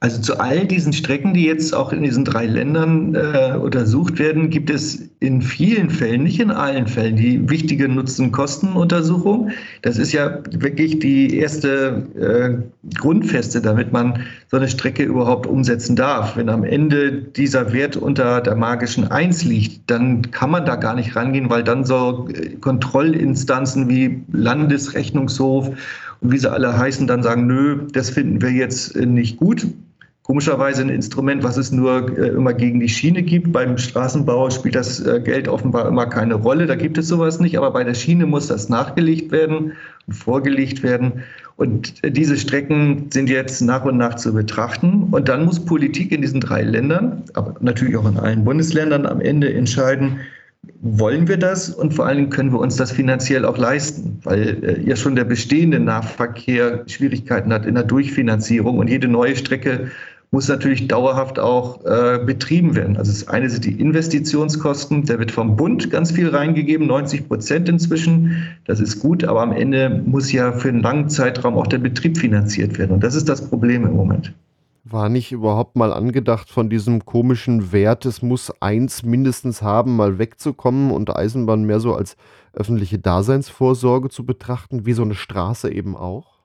[0.00, 4.50] Also zu all diesen Strecken, die jetzt auch in diesen drei Ländern äh, untersucht werden,
[4.50, 9.50] gibt es in vielen Fällen, nicht in allen Fällen, die wichtige Nutzen-Kosten-Untersuchung.
[9.80, 14.20] Das ist ja wirklich die erste äh, Grundfeste, damit man
[14.50, 16.36] so eine Strecke überhaupt umsetzen darf.
[16.36, 20.94] Wenn am Ende dieser Wert unter der magischen Eins liegt, dann kann man da gar
[20.94, 25.70] nicht rangehen, weil dann so äh, Kontrollinstanzen wie Landesrechnungshof
[26.20, 29.66] und wie sie alle heißen, dann sagen, nö, das finden wir jetzt äh, nicht gut
[30.26, 33.52] komischerweise ein Instrument, was es nur äh, immer gegen die Schiene gibt.
[33.52, 36.66] Beim Straßenbau spielt das äh, Geld offenbar immer keine Rolle.
[36.66, 39.74] Da gibt es sowas nicht, aber bei der Schiene muss das nachgelegt werden
[40.08, 41.22] und vorgelegt werden.
[41.54, 45.06] Und äh, diese Strecken sind jetzt nach und nach zu betrachten.
[45.12, 49.20] Und dann muss Politik in diesen drei Ländern, aber natürlich auch in allen Bundesländern am
[49.20, 50.18] Ende entscheiden,
[50.80, 54.64] wollen wir das und vor allen Dingen können wir uns das finanziell auch leisten, weil
[54.64, 59.92] äh, ja schon der bestehende Nahverkehr Schwierigkeiten hat in der Durchfinanzierung und jede neue Strecke
[60.36, 62.98] muss natürlich dauerhaft auch äh, betrieben werden.
[62.98, 67.70] Also das eine sind die Investitionskosten, da wird vom Bund ganz viel reingegeben, 90 Prozent
[67.70, 68.46] inzwischen.
[68.66, 72.18] Das ist gut, aber am Ende muss ja für einen langen Zeitraum auch der Betrieb
[72.18, 72.92] finanziert werden.
[72.92, 74.34] Und das ist das Problem im Moment.
[74.84, 80.18] War nicht überhaupt mal angedacht von diesem komischen Wert, es muss eins mindestens haben, mal
[80.18, 82.14] wegzukommen und Eisenbahn mehr so als
[82.52, 86.35] öffentliche Daseinsvorsorge zu betrachten, wie so eine Straße eben auch?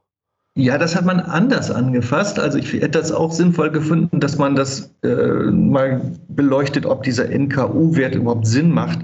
[0.56, 2.38] Ja, das hat man anders angefasst.
[2.38, 7.30] Also ich hätte das auch sinnvoll gefunden, dass man das äh, mal beleuchtet, ob dieser
[7.30, 9.00] NKU-Wert überhaupt Sinn macht,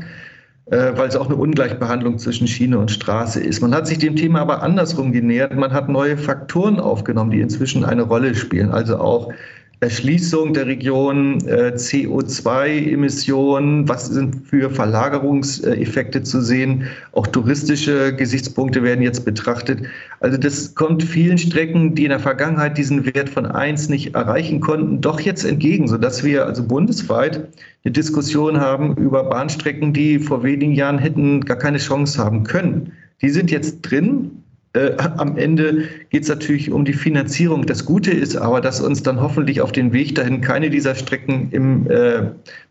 [0.65, 3.61] äh, weil es auch eine Ungleichbehandlung zwischen Schiene und Straße ist.
[3.61, 5.55] Man hat sich dem Thema aber andersrum genähert.
[5.55, 8.71] Man hat neue Faktoren aufgenommen, die inzwischen eine Rolle spielen.
[8.71, 9.31] Also auch
[9.79, 16.87] Erschließung der Region, äh, CO2-Emissionen, was sind für Verlagerungseffekte zu sehen.
[17.11, 19.83] Auch touristische Gesichtspunkte werden jetzt betrachtet.
[20.19, 24.61] Also das kommt vielen Strecken, die in der Vergangenheit diesen Wert von 1 nicht erreichen
[24.61, 27.47] konnten, doch jetzt entgegen, sodass wir also bundesweit
[27.83, 32.93] eine Diskussion haben über Bahnstrecken, die vor wenigen Jahren hätten gar keine Chance haben können.
[33.21, 37.65] Die sind jetzt drin äh, am Ende geht es natürlich um die Finanzierung.
[37.65, 41.49] Das Gute ist aber, dass uns dann hoffentlich auf den Weg dahin keine dieser Strecken
[41.51, 42.23] im äh,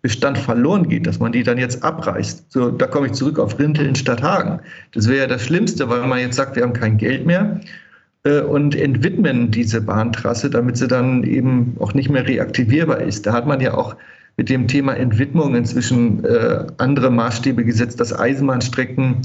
[0.03, 2.53] Bestand verloren geht, dass man die dann jetzt abreißt.
[2.53, 4.61] So, da komme ich zurück auf Rinteln statt Hagen.
[4.93, 7.61] Das wäre ja das Schlimmste, weil man jetzt sagt, wir haben kein Geld mehr
[8.25, 13.27] äh, und entwidmen diese Bahntrasse, damit sie dann eben auch nicht mehr reaktivierbar ist.
[13.27, 13.97] Da hat man ja auch
[14.37, 19.23] mit dem Thema Entwidmung inzwischen äh, andere Maßstäbe gesetzt, dass Eisenbahnstrecken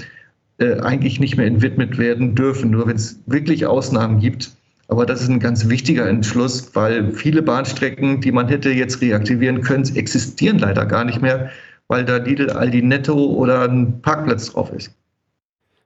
[0.62, 4.56] äh, eigentlich nicht mehr entwidmet werden dürfen, nur wenn es wirklich Ausnahmen gibt.
[4.88, 9.62] Aber das ist ein ganz wichtiger Entschluss, weil viele Bahnstrecken, die man hätte jetzt reaktivieren
[9.62, 11.50] können, existieren leider gar nicht mehr,
[11.88, 14.94] weil da Lidl, Aldi Netto oder ein Parkplatz drauf ist.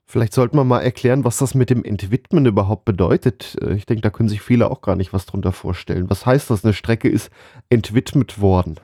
[0.07, 3.57] Vielleicht sollte man mal erklären, was das mit dem Entwidmen überhaupt bedeutet.
[3.61, 6.09] Äh, ich denke, da können sich viele auch gar nicht was drunter vorstellen.
[6.09, 6.63] Was heißt das?
[6.63, 7.29] Eine Strecke ist
[7.69, 8.75] entwidmet worden.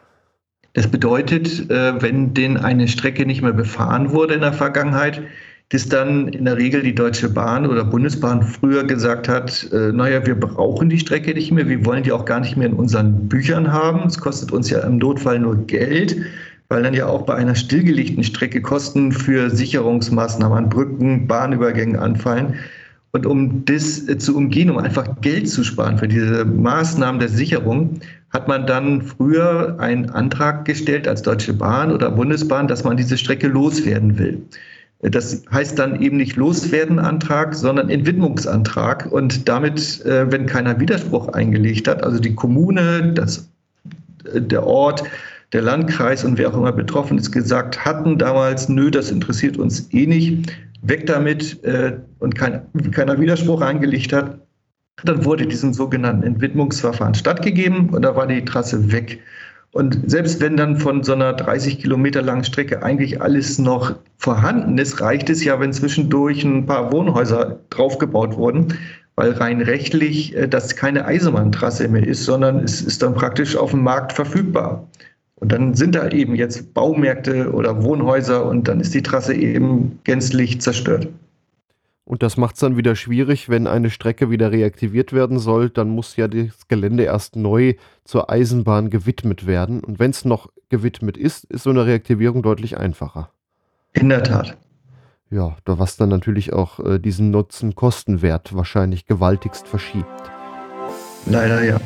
[0.73, 5.21] Das bedeutet, äh, wenn denn eine Strecke nicht mehr befahren wurde in der Vergangenheit,
[5.71, 10.25] dass dann in der Regel die Deutsche Bahn oder Bundesbahn früher gesagt hat, äh, naja,
[10.25, 13.29] wir brauchen die Strecke nicht mehr, wir wollen die auch gar nicht mehr in unseren
[13.29, 14.05] Büchern haben.
[14.05, 16.17] Es kostet uns ja im Notfall nur Geld,
[16.67, 22.55] weil dann ja auch bei einer stillgelegten Strecke Kosten für Sicherungsmaßnahmen an Brücken, Bahnübergängen anfallen.
[23.13, 27.29] Und um das äh, zu umgehen, um einfach Geld zu sparen für diese Maßnahmen der
[27.29, 28.01] Sicherung,
[28.31, 33.17] hat man dann früher einen Antrag gestellt als Deutsche Bahn oder Bundesbahn, dass man diese
[33.17, 34.41] Strecke loswerden will.
[35.01, 39.11] Das heißt dann eben nicht Loswerdenantrag, sondern Entwidmungsantrag.
[39.11, 43.49] Und damit, äh, wenn keiner Widerspruch eingelegt hat, also die Kommune, das,
[44.31, 45.03] äh, der Ort,
[45.53, 49.91] der Landkreis und wer auch immer betroffen ist, gesagt hatten damals, nö, das interessiert uns
[49.91, 54.39] eh nicht, weg damit äh, und kein, keiner Widerspruch eingelegt hat,
[55.03, 59.19] dann wurde diesem sogenannten Entwidmungsverfahren stattgegeben und da war die Trasse weg.
[59.73, 64.77] Und selbst wenn dann von so einer 30 Kilometer langen Strecke eigentlich alles noch vorhanden
[64.77, 68.73] ist, reicht es ja, wenn zwischendurch ein paar Wohnhäuser draufgebaut wurden,
[69.15, 73.71] weil rein rechtlich äh, das keine Eisenbahntrasse mehr ist, sondern es ist dann praktisch auf
[73.71, 74.87] dem Markt verfügbar.
[75.35, 79.99] Und dann sind da eben jetzt Baumärkte oder Wohnhäuser und dann ist die Trasse eben
[80.03, 81.07] gänzlich zerstört.
[82.11, 85.87] Und das macht es dann wieder schwierig, wenn eine Strecke wieder reaktiviert werden soll, dann
[85.87, 89.81] muss ja das Gelände erst neu zur Eisenbahn gewidmet werden.
[89.81, 93.29] Und wenn es noch gewidmet ist, ist so eine Reaktivierung deutlich einfacher.
[93.93, 94.57] In der Tat.
[95.29, 100.05] Ja, was dann natürlich auch äh, diesen Nutzen-Kostenwert wahrscheinlich gewaltigst verschiebt.
[101.27, 101.79] Leider ja.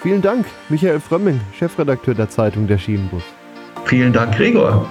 [0.00, 3.24] Vielen Dank, Michael Frömming, Chefredakteur der Zeitung Der Schienenbus.
[3.84, 4.88] Vielen Dank, Gregor.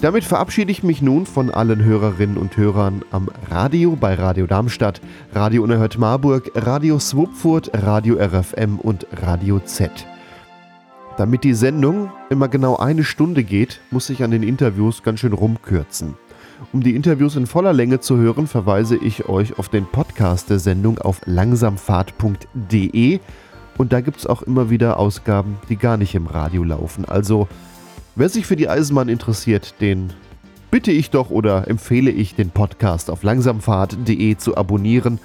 [0.00, 5.00] Damit verabschiede ich mich nun von allen Hörerinnen und Hörern am Radio bei Radio Darmstadt,
[5.32, 9.90] Radio Unerhört Marburg, Radio Swupfurt, Radio RFM und Radio Z.
[11.16, 15.32] Damit die Sendung immer genau eine Stunde geht, muss ich an den Interviews ganz schön
[15.32, 16.14] rumkürzen.
[16.74, 20.58] Um die Interviews in voller Länge zu hören, verweise ich euch auf den Podcast der
[20.58, 23.20] Sendung auf langsamfahrt.de
[23.78, 27.06] und da gibt es auch immer wieder Ausgaben, die gar nicht im Radio laufen.
[27.06, 27.48] Also
[28.18, 30.10] Wer sich für die Eisenbahn interessiert, den
[30.70, 35.20] bitte ich doch oder empfehle ich, den Podcast auf langsamfahrt.de zu abonnieren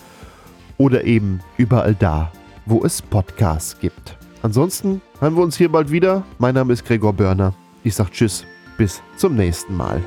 [0.78, 2.34] oder eben überall da,
[2.66, 4.18] wo es Podcasts gibt.
[4.42, 6.24] Ansonsten hören wir uns hier bald wieder.
[6.38, 7.54] Mein Name ist Gregor Börner.
[7.86, 8.46] Ich sage Tschüss,
[8.78, 10.02] bis zum nächsten Mal.